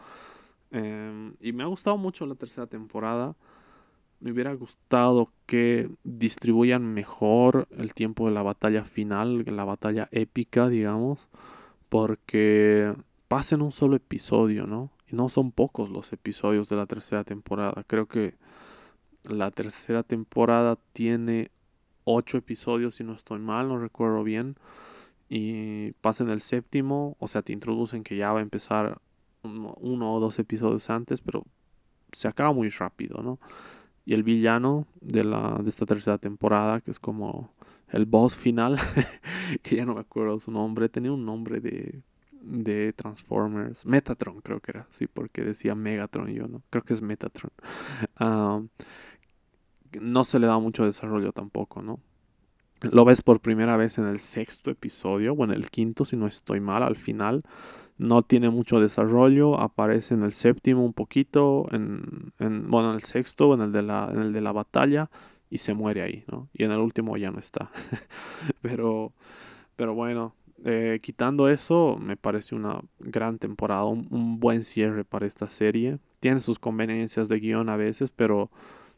[0.72, 3.36] Em, y me ha gustado mucho la tercera temporada.
[4.20, 10.70] Me hubiera gustado que distribuyan mejor el tiempo de la batalla final, la batalla épica,
[10.70, 11.28] digamos,
[11.90, 12.94] porque
[13.28, 14.92] pasen un solo episodio, ¿no?
[15.12, 17.84] Y no son pocos los episodios de la tercera temporada.
[17.88, 18.36] Creo que
[19.24, 21.52] la tercera temporada tiene
[22.04, 24.56] ocho episodios, si no estoy mal, no recuerdo bien.
[25.30, 29.00] Y pasen el séptimo, o sea, te introducen que ya va a empezar
[29.44, 31.46] uno, o dos episodios antes, pero
[32.12, 33.40] se acaba muy rápido, ¿no?
[34.06, 37.52] Y el villano de, la, de esta tercera temporada, que es como
[37.90, 38.78] el boss final,
[39.64, 42.02] que ya no me acuerdo su nombre, tenía un nombre de,
[42.42, 46.62] de Transformers, Metatron creo que era, sí, porque decía Megatron yo, ¿no?
[46.70, 47.52] Creo que es Metatron.
[50.02, 52.00] no se le da mucho desarrollo tampoco, ¿no?
[52.82, 56.26] Lo ves por primera vez en el sexto episodio, o en el quinto, si no
[56.26, 57.44] estoy mal, al final
[58.02, 63.54] no tiene mucho desarrollo, aparece en el séptimo un poquito, en, bueno, en el sexto,
[63.54, 65.12] en el, de la, en el de la batalla,
[65.52, 66.50] y se muere ahí, ¿no?
[66.52, 67.70] Y en el último ya no está.
[68.62, 69.14] pero,
[69.76, 70.34] pero bueno,
[70.66, 76.00] eh, quitando eso, me parece una gran temporada, un, buen cierre para esta serie.
[76.20, 78.50] Tiene sus conveniencias de guion a veces, pero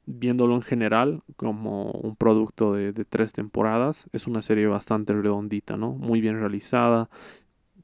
[0.06, 5.76] viéndolo en general como un producto de, de, tres temporadas, es una serie bastante redondita,
[5.76, 5.92] ¿no?
[5.92, 7.10] Muy bien realizada,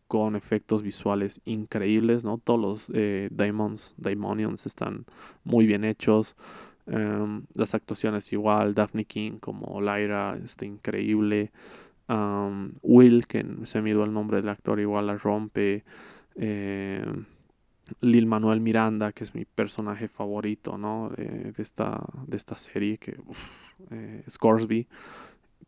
[0.10, 2.40] con efectos visuales increíbles, ¿no?
[2.40, 5.06] Todos los eh, Daemons, Daemonions están
[5.44, 6.36] muy bien hechos.
[6.88, 11.52] Em, las actuaciones igual, Daphne King como Lyra está increíble.
[12.82, 15.84] Will, que se me dio el nombre del actor, igual la rompe.
[16.36, 17.26] Em,
[18.02, 21.12] Lil Manuel Miranda, que es mi personaje favorito, ¿no?
[21.16, 23.16] de, esta, de esta serie, que
[23.92, 24.88] eh, Scoresby,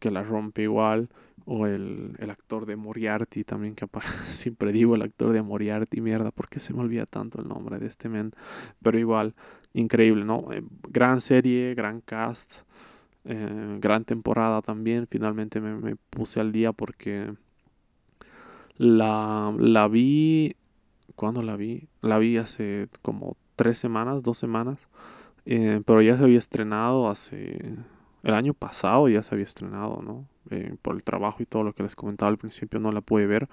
[0.02, 1.10] que la rompe igual
[1.45, 3.88] o el, actor de Moriarty también que
[4.30, 7.88] siempre digo el actor de Moriarty mierda porque se me olvida tanto el nombre de
[7.88, 8.34] este men
[8.82, 9.34] pero igual
[9.74, 12.64] increíble no eh, gran serie gran cast
[13.26, 15.08] Eh, gran temporada también.
[15.08, 17.34] Finalmente me, me, puse al día porque
[18.78, 20.56] la, la vi.
[21.16, 21.88] ¿Cuándo la vi?
[22.02, 24.80] La vi hace como tres semanas, dos semanas.
[25.45, 27.76] Eh, pero ya se había estrenado hace.
[28.24, 30.28] El año pasado ya se había estrenado, ¿no?
[30.49, 33.26] Eh, por el trabajo y todo lo que les comentaba al principio no la pude
[33.26, 33.47] ver.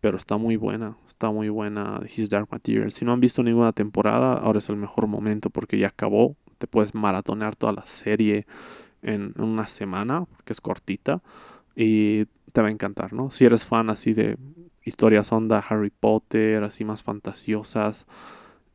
[0.00, 2.92] Pero está muy buena, está muy buena His Dark Material.
[2.92, 6.36] Si no han visto ninguna temporada, ahora es el mejor momento porque ya acabó.
[6.58, 8.46] Te puedes maratonear toda la serie
[9.02, 11.22] en, una semana, que es cortita,
[11.74, 13.30] y te va a encantar, ¿no?
[13.30, 14.36] Si eres fan así de
[14.84, 18.06] historias onda Harry Potter, así más fantasiosas,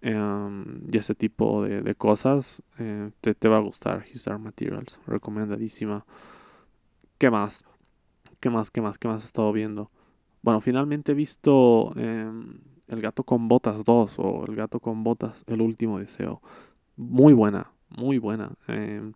[0.03, 4.99] em, y ese tipo de, cosas, eh, te, te, va a gustar His Dark Materials,
[5.07, 6.05] recomendadísima.
[7.17, 7.65] ¿Qué más?
[8.39, 8.69] ¿Qué más?
[8.69, 8.97] ¿Qué más?
[8.97, 9.89] ¿Qué más he estado viendo?
[10.41, 15.43] Bueno, finalmente he visto em, El gato con botas 2 o El gato con botas,
[15.47, 16.41] el último deseo.
[16.97, 18.51] Muy buena, muy buena.
[18.67, 19.13] Em,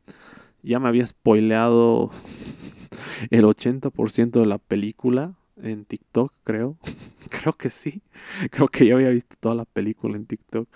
[0.64, 2.12] ya me había spoileado
[3.30, 6.78] el 80% de la película en TikTok, creo.
[7.30, 8.02] creo que sí.
[8.52, 10.68] Creo que ya había visto toda la película en TikTok.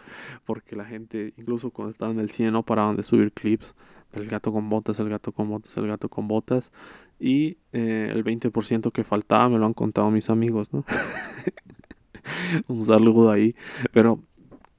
[0.46, 3.76] Porque la gente, incluso cuando estaba en el cine, no paraban de subir clips.
[4.14, 6.72] El gato con botas, el gato con botas, el gato con botas.
[7.20, 10.84] Y eh, el 20% que faltaba me lo han contado mis amigos, ¿no?
[12.68, 13.56] Un saludo ahí.
[13.94, 14.24] Pero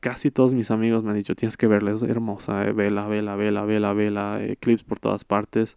[0.00, 3.36] casi todos mis amigos me han dicho, tienes que verla, es hermosa, eh, vela, vela,
[3.36, 5.76] vela, vela, vela, eh, clips por todas partes.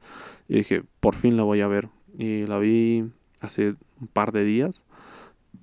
[0.49, 1.89] Y dije, por fin la voy a ver.
[2.17, 3.05] Y la vi
[3.39, 4.83] hace un par de días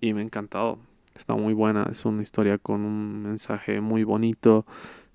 [0.01, 0.79] y me ha encantado.
[1.15, 4.65] Está muy buena, es una historia con un mensaje muy bonito,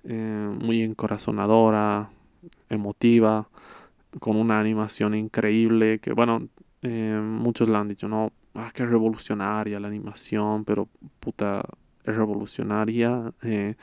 [0.04, 2.10] muy encorazonadora,
[2.68, 3.48] emotiva
[4.20, 6.48] con una animación increíble que bueno
[6.82, 10.88] eh, muchos le han dicho no ah, que revolucionaria la animación pero
[11.20, 11.62] puta
[12.04, 13.74] es revolucionaria eh,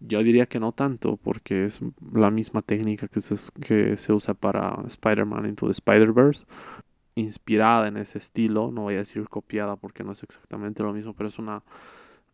[0.00, 1.80] yo diría que no tanto porque es
[2.12, 6.44] la misma técnica que se, que se usa para Spider-Man Into the Spider-Verse
[7.14, 11.14] inspirada en ese estilo no voy a decir copiada porque no es exactamente lo mismo
[11.14, 11.62] pero es una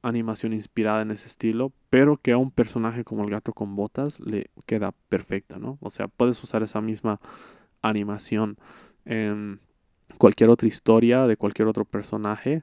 [0.08, 4.20] animación inspirada en ese estilo, pero que a un personaje como el gato con botas
[4.20, 5.78] le queda perfecta, ¿no?
[5.80, 7.20] O sea, puedes usar esa misma
[7.82, 8.56] animación
[9.04, 9.60] en
[10.18, 12.62] cualquier otra historia de cualquier otro personaje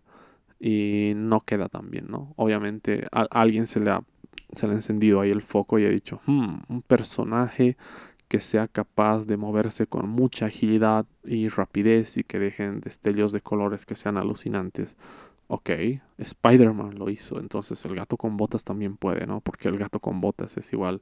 [0.60, 2.34] y no queda tan bien, ¿no?
[2.38, 4.04] Obviamente a, alguien se le, ha,
[4.62, 7.78] encendido ahí el foco y ha dicho, hmm, un personaje
[8.34, 13.42] que sea capaz de moverse con mucha agilidad y rapidez y que dejen destellos de
[13.42, 14.98] colores que sean alucinantes
[15.46, 15.70] ok,
[16.18, 19.40] Spider-Man lo hizo, entonces el gato con botas también puede, ¿no?
[19.42, 21.00] Porque el gato con botas es igual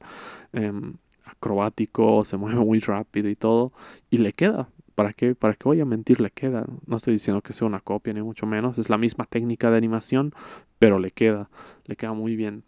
[0.51, 3.71] em, acrobático, se mueve muy rápido y todo,
[4.09, 4.67] y le queda.
[4.93, 5.33] ¿Para qué?
[5.33, 6.19] ¿Para qué voy a mentir?
[6.19, 6.65] Le queda.
[6.85, 8.77] No estoy diciendo que sea una copia, ni mucho menos.
[8.77, 10.33] Es la misma técnica de animación,
[10.79, 11.49] pero le queda.
[11.85, 12.65] Le queda muy bien.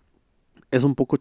[0.71, 1.17] Es un poco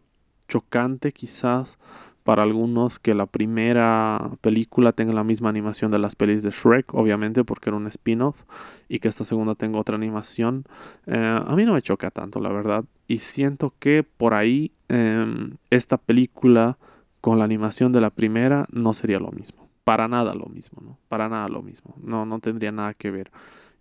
[0.47, 1.76] chocante quizás
[2.25, 6.95] para algunos que la primera película tenga la misma animación de las pelis de Shrek,
[6.95, 8.43] obviamente porque era un spin-off,
[8.89, 10.64] y que esta segunda tenga otra animación.
[11.07, 12.85] Eh, a mí no me choca tanto, la verdad.
[13.09, 16.79] Y siento que por ahí em, esta película
[17.20, 19.68] con la animación de la primera no sería lo mismo.
[19.85, 20.99] Para nada lo mismo, ¿no?
[21.09, 21.95] Para nada lo mismo.
[22.01, 23.31] No, no tendría nada que ver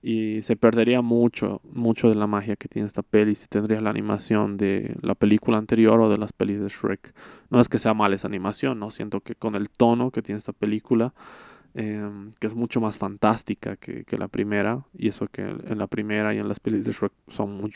[0.02, 3.92] y se perdería mucho, mucho de la magia que tiene esta peli si tendría la
[3.92, 7.14] animación de la película anterior o de las pelis de Shrek.
[7.50, 8.90] No es que sea mala esa animación, ¿no?
[8.90, 11.14] Siento que con el tono que tiene esta película,
[11.76, 15.88] em, que es mucho más fantástica que, que, la primera, y eso que en la
[15.88, 17.72] primera y en las pelis de Shrek son muy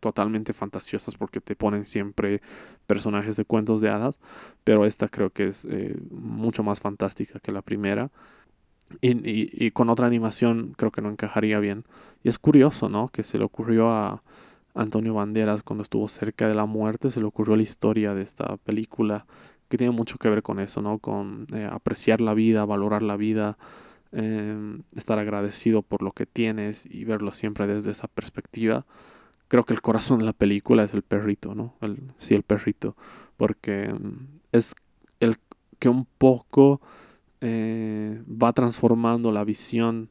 [0.00, 2.40] totalmente fantasiosas porque te ponen siempre
[2.86, 4.18] personajes de cuentos de hadas,
[4.64, 8.10] pero esta creo que es eh, mucho más fantástica que la primera
[9.00, 11.84] y, con otra animación creo que no encajaría bien.
[12.22, 13.08] Y es curioso, ¿no?
[13.08, 14.20] Que se le ocurrió a
[14.74, 18.56] Antonio Banderas cuando estuvo cerca de la muerte, se le ocurrió la historia de esta
[18.58, 19.26] película
[19.68, 20.98] que tiene mucho que ver con eso, ¿no?
[20.98, 23.58] Con eh, apreciar la vida, valorar la vida,
[24.12, 28.86] em, estar agradecido por lo que tienes y verlo siempre desde esa perspectiva.
[29.48, 31.74] Creo que el corazón de la película es el perrito, ¿no?
[31.80, 32.96] El, sí, el perrito.
[33.36, 34.74] Porque em, es
[35.20, 35.36] el
[35.78, 36.80] que un poco
[37.48, 40.10] eh, va transformando la visión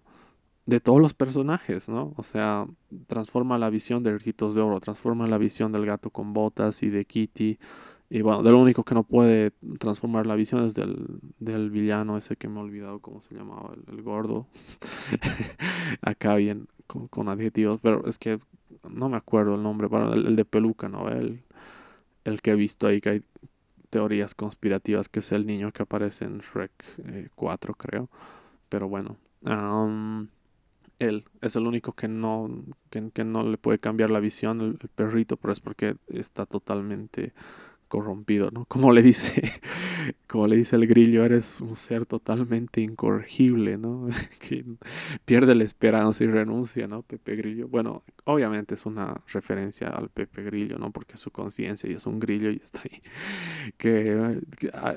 [0.66, 2.14] de todos los personajes, ¿no?
[2.16, 2.66] O sea,
[3.08, 6.90] transforma la visión de Rijitos de Oro, transforma la visión del gato con botas y
[6.90, 7.60] de Kitty.
[8.10, 12.18] Y bueno, de lo único que no puede transformar la visión es del, del villano
[12.18, 14.48] ese que me he olvidado cómo se llamaba, el, gordo.
[16.02, 18.40] Acá bien, con, adjetivos, pero es que
[18.90, 21.10] no me acuerdo el nombre, bueno, el, de peluca, ¿no?
[21.10, 21.44] El,
[22.24, 23.24] el que he visto ahí que hay
[23.90, 26.72] teorías conspirativas que es el niño que aparece en Shrek
[27.36, 28.10] 4, eh, creo.
[28.70, 29.18] Pero bueno,
[31.00, 32.50] él es el único que no,
[32.90, 37.34] que, no le puede cambiar la visión, el, perrito, pero es porque está totalmente
[37.88, 38.66] corrompido, ¿no?
[38.66, 39.42] Como le dice,
[40.28, 44.08] como le dice el grillo, eres un ser totalmente incorregible, ¿no?
[44.40, 44.66] que
[45.26, 47.02] pierde la esperanza y renuncia, ¿no?
[47.04, 47.68] Pepe Grillo.
[47.68, 50.92] Bueno, obviamente es una referencia al Pepe Grillo, ¿no?
[50.92, 53.02] Porque su conciencia y es un grillo y está ahí.
[53.78, 54.40] Que,
[54.74, 54.96] ah,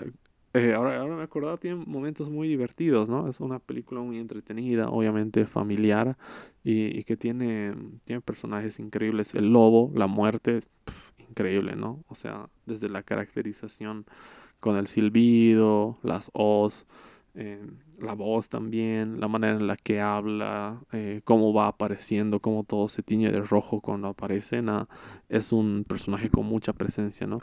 [0.54, 3.28] eh, ahora, ahora me acordaba, tiene momentos muy divertidos, ¿no?
[3.28, 6.16] Es una película muy entretenida, obviamente familiar,
[6.64, 7.74] y, que tiene,
[8.04, 9.34] tiene personajes increíbles.
[9.34, 10.60] El lobo, la muerte,
[11.28, 12.04] increíble, ¿no?
[12.08, 14.06] O sea, desde la caracterización
[14.60, 16.86] con el silbido, las os,
[17.34, 17.64] eh,
[18.00, 22.88] la voz también, la manera en la que habla, eh, cómo va apareciendo, cómo todo
[22.88, 24.88] se tiñe de rojo cuando aparece, nada,
[25.28, 27.40] es un personaje con mucha presencia, ¿no?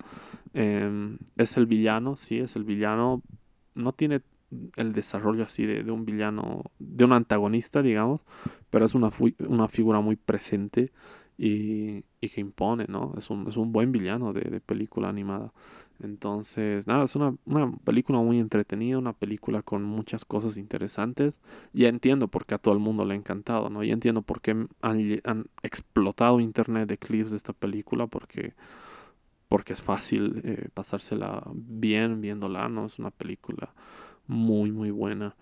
[0.53, 3.21] Em, es el villano, sí, es el villano,
[3.73, 4.21] no tiene
[4.77, 8.21] el desarrollo así de, un villano, de un antagonista, digamos,
[8.69, 10.91] pero es una figura muy presente
[11.38, 13.13] y, que impone, ¿no?
[13.17, 15.53] Es un, es un buen villano de, película animada.
[16.01, 17.36] Entonces, nada, es una,
[17.83, 21.36] película muy entretenida, una película con muchas cosas interesantes.
[21.73, 23.83] Ya entiendo por qué a todo el mundo le ha encantado, ¿no?
[23.83, 28.53] Ya entiendo por qué han, explotado internet de clips de esta película, porque,
[29.47, 32.86] porque es fácil eh, pasársela bien viéndola, ¿no?
[32.88, 33.73] Es una película
[34.27, 35.36] muy, muy buena.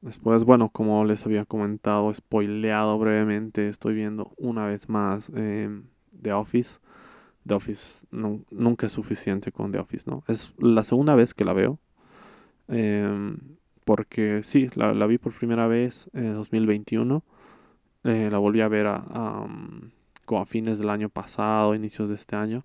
[0.00, 5.68] Después, bueno, como les había comentado, spoileado brevemente, estoy viendo una vez más eh,
[6.20, 6.78] The Office.
[7.46, 10.24] The Office nunca es suficiente con The Office, ¿no?
[10.28, 11.78] Es la segunda vez que la veo.
[12.68, 13.38] Em,
[13.84, 17.22] porque sí, la, vi por primera vez en 2021.
[18.04, 19.46] Eh, la volví a ver a,
[20.24, 22.64] como a fines del año pasado, inicios de este año.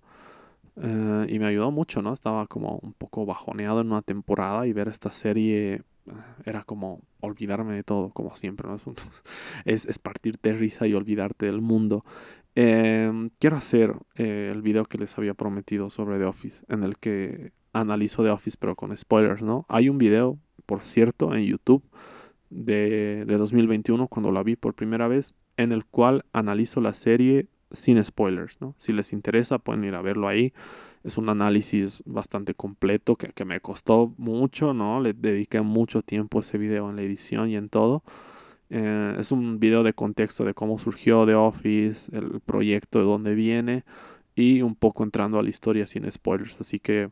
[0.76, 2.12] Eh, y me ayudó mucho, ¿no?
[2.12, 5.82] Estaba como un poco bajoneado en una temporada y ver esta serie
[6.44, 8.76] era como olvidarme de todo, como siempre, ¿no?
[9.64, 12.04] Es, es partirte de risa y olvidarte del mundo.
[12.54, 16.98] Em, quiero hacer eh, el video que les había prometido sobre The Office, en el
[16.98, 19.64] que analizo The Office, pero con spoilers, ¿no?
[19.68, 21.82] Hay un video, por cierto, en YouTube
[22.50, 27.48] de, de 2021, cuando la vi por primera vez, en el cual analizo la serie
[27.70, 28.74] sin spoilers, ¿no?
[28.78, 30.52] Si les interesa, pueden ir a verlo ahí.
[31.04, 35.00] Es un análisis bastante completo que, me costó mucho, ¿no?
[35.00, 38.02] Le dediqué mucho tiempo a ese video en la edición y en todo.
[38.70, 43.34] Eh, es un video de contexto de cómo surgió The Office, el proyecto de dónde
[43.34, 43.84] viene
[44.34, 46.60] y un poco entrando a la historia sin spoilers.
[46.60, 47.10] Así que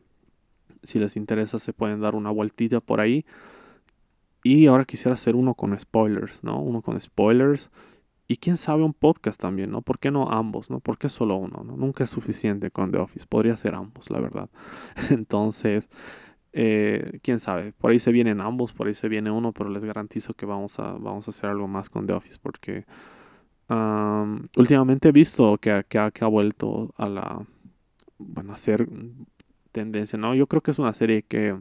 [0.83, 3.25] si les interesa se pueden dar una vueltita por ahí.
[4.43, 6.59] Y ahora quisiera hacer uno con spoilers, ¿no?
[6.61, 7.69] Uno con spoilers
[8.31, 9.81] y quién sabe un podcast también, ¿no?
[9.81, 10.79] ¿Por qué no ambos, ¿no?
[10.79, 11.65] ¿Por qué solo uno?
[11.65, 11.75] ¿no?
[11.75, 13.25] Nunca es suficiente con The Office.
[13.27, 14.49] Podría ser ambos, la verdad.
[15.09, 15.89] Entonces,
[16.53, 17.73] eh, quién sabe.
[17.73, 20.79] Por ahí se vienen ambos, por ahí se viene uno, pero les garantizo que vamos
[20.79, 22.85] a, vamos a hacer algo más con The Office porque
[24.57, 27.45] últimamente he visto que, que, ha, vuelto a la...
[28.17, 28.87] Bueno, a ser
[29.73, 30.35] tendencia, ¿no?
[30.35, 31.57] Yo creo que es una serie que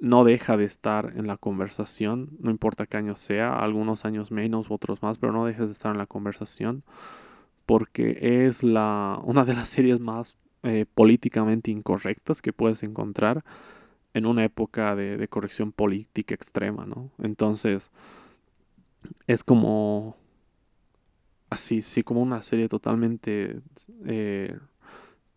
[0.00, 4.70] no deja de estar en la conversación, no importa qué año sea, algunos años menos,
[4.70, 6.82] otros más, pero no dejes de estar en la conversación
[7.66, 13.44] porque es la, una de las series más eh, políticamente incorrectas que puedes encontrar
[14.12, 17.10] en una época de, corrección política extrema, ¿no?
[17.22, 17.90] Entonces,
[19.26, 20.16] es como
[21.48, 23.60] así, sí, como una serie totalmente
[24.06, 24.58] eh,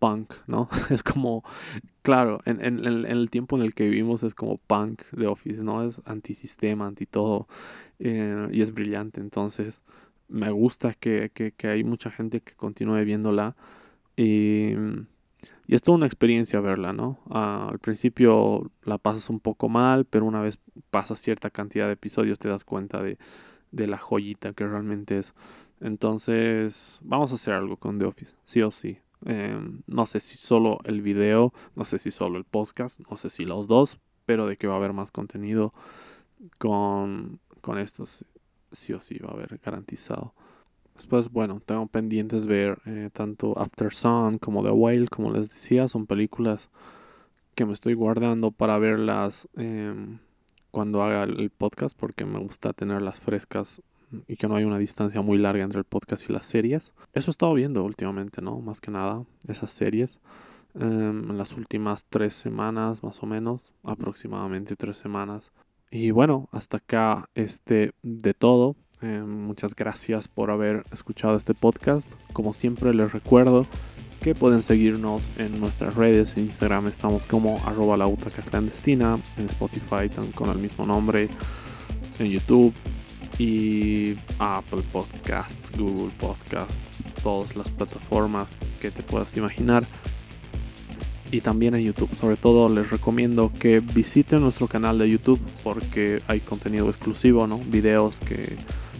[0.03, 0.67] punk, ¿no?
[0.89, 1.45] Es como,
[2.01, 5.87] claro, en, el tiempo en el que vivimos es como punk de Office, ¿no?
[5.87, 7.47] Es antisistema, anti todo,
[7.99, 9.79] eh, y es brillante, entonces
[10.27, 11.31] me gusta que,
[11.63, 13.55] hay mucha gente que continúe viéndola
[14.17, 14.73] y,
[15.67, 17.19] y es toda una experiencia verla, ¿no?
[17.29, 20.59] Ah, al principio la pasas un poco mal, pero una vez
[20.91, 23.17] pasas cierta cantidad de episodios te das cuenta de,
[23.71, 25.33] de la joyita que realmente es.
[25.79, 28.97] Entonces, vamos a hacer algo con The Office, sí o sí.
[29.25, 33.29] Em, no sé si solo el video, no sé si solo el podcast, no sé
[33.29, 35.73] si los dos, pero de que va a haber más contenido
[36.57, 38.25] con, con estos,
[38.71, 40.33] sí o sí va a haber garantizado.
[40.95, 45.87] Después, bueno, tengo pendientes ver eh, tanto After Sun como The Whale, como les decía,
[45.87, 46.69] son películas
[47.55, 50.19] que me estoy guardando para verlas em,
[50.71, 53.81] cuando haga el podcast porque me gusta tenerlas frescas
[54.27, 56.93] y que no hay una distancia muy larga entre el podcast y las series.
[57.13, 58.59] Eso he estado viendo últimamente, ¿no?
[58.59, 60.19] Más que nada, esas series.
[60.75, 65.51] Em, en las últimas tres semanas, más o menos, aproximadamente tres semanas.
[65.91, 68.75] Y bueno, hasta acá este de todo.
[69.01, 72.09] Em, muchas gracias por haber escuchado este podcast.
[72.33, 73.67] Como siempre les recuerdo
[74.21, 76.35] que pueden seguirnos en nuestras redes.
[76.37, 78.07] En Instagram estamos como arroba la
[78.49, 79.19] clandestina.
[79.37, 81.27] En Spotify con el mismo nombre.
[82.17, 82.73] En YouTube
[83.37, 86.81] y Apple Podcast, Google Podcast,
[87.23, 89.85] todas las plataformas que te puedas imaginar.
[91.31, 92.13] y también en YouTube.
[92.15, 97.57] Sobre todo les recomiendo que visiten nuestro canal de YouTube porque hay contenido exclusivo, ¿no?
[97.57, 98.55] Videos que,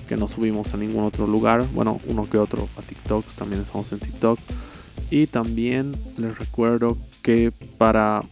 [0.08, 1.64] que no subimos a ningún otro lugar.
[1.74, 4.40] Bueno, uno que otro a TikTok, también estamos en TikTok.
[5.12, 8.24] Y también les recuerdo que para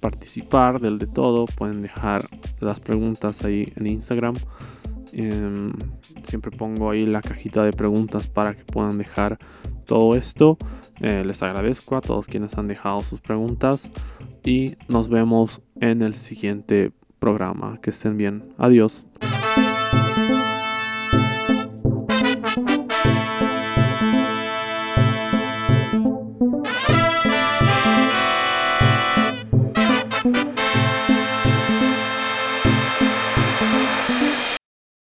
[0.00, 2.28] participar del de todo pueden dejar
[2.60, 4.34] las preguntas ahí en Instagram.
[5.12, 5.72] Em,
[6.24, 9.38] siempre pongo ahí la cajita de preguntas para que puedan dejar
[9.84, 10.58] todo esto.
[11.00, 13.90] Eh, les agradezco a todos quienes han dejado sus preguntas
[14.44, 17.80] y nos vemos en el siguiente programa.
[17.80, 18.52] Que estén bien.
[18.58, 19.04] Adiós.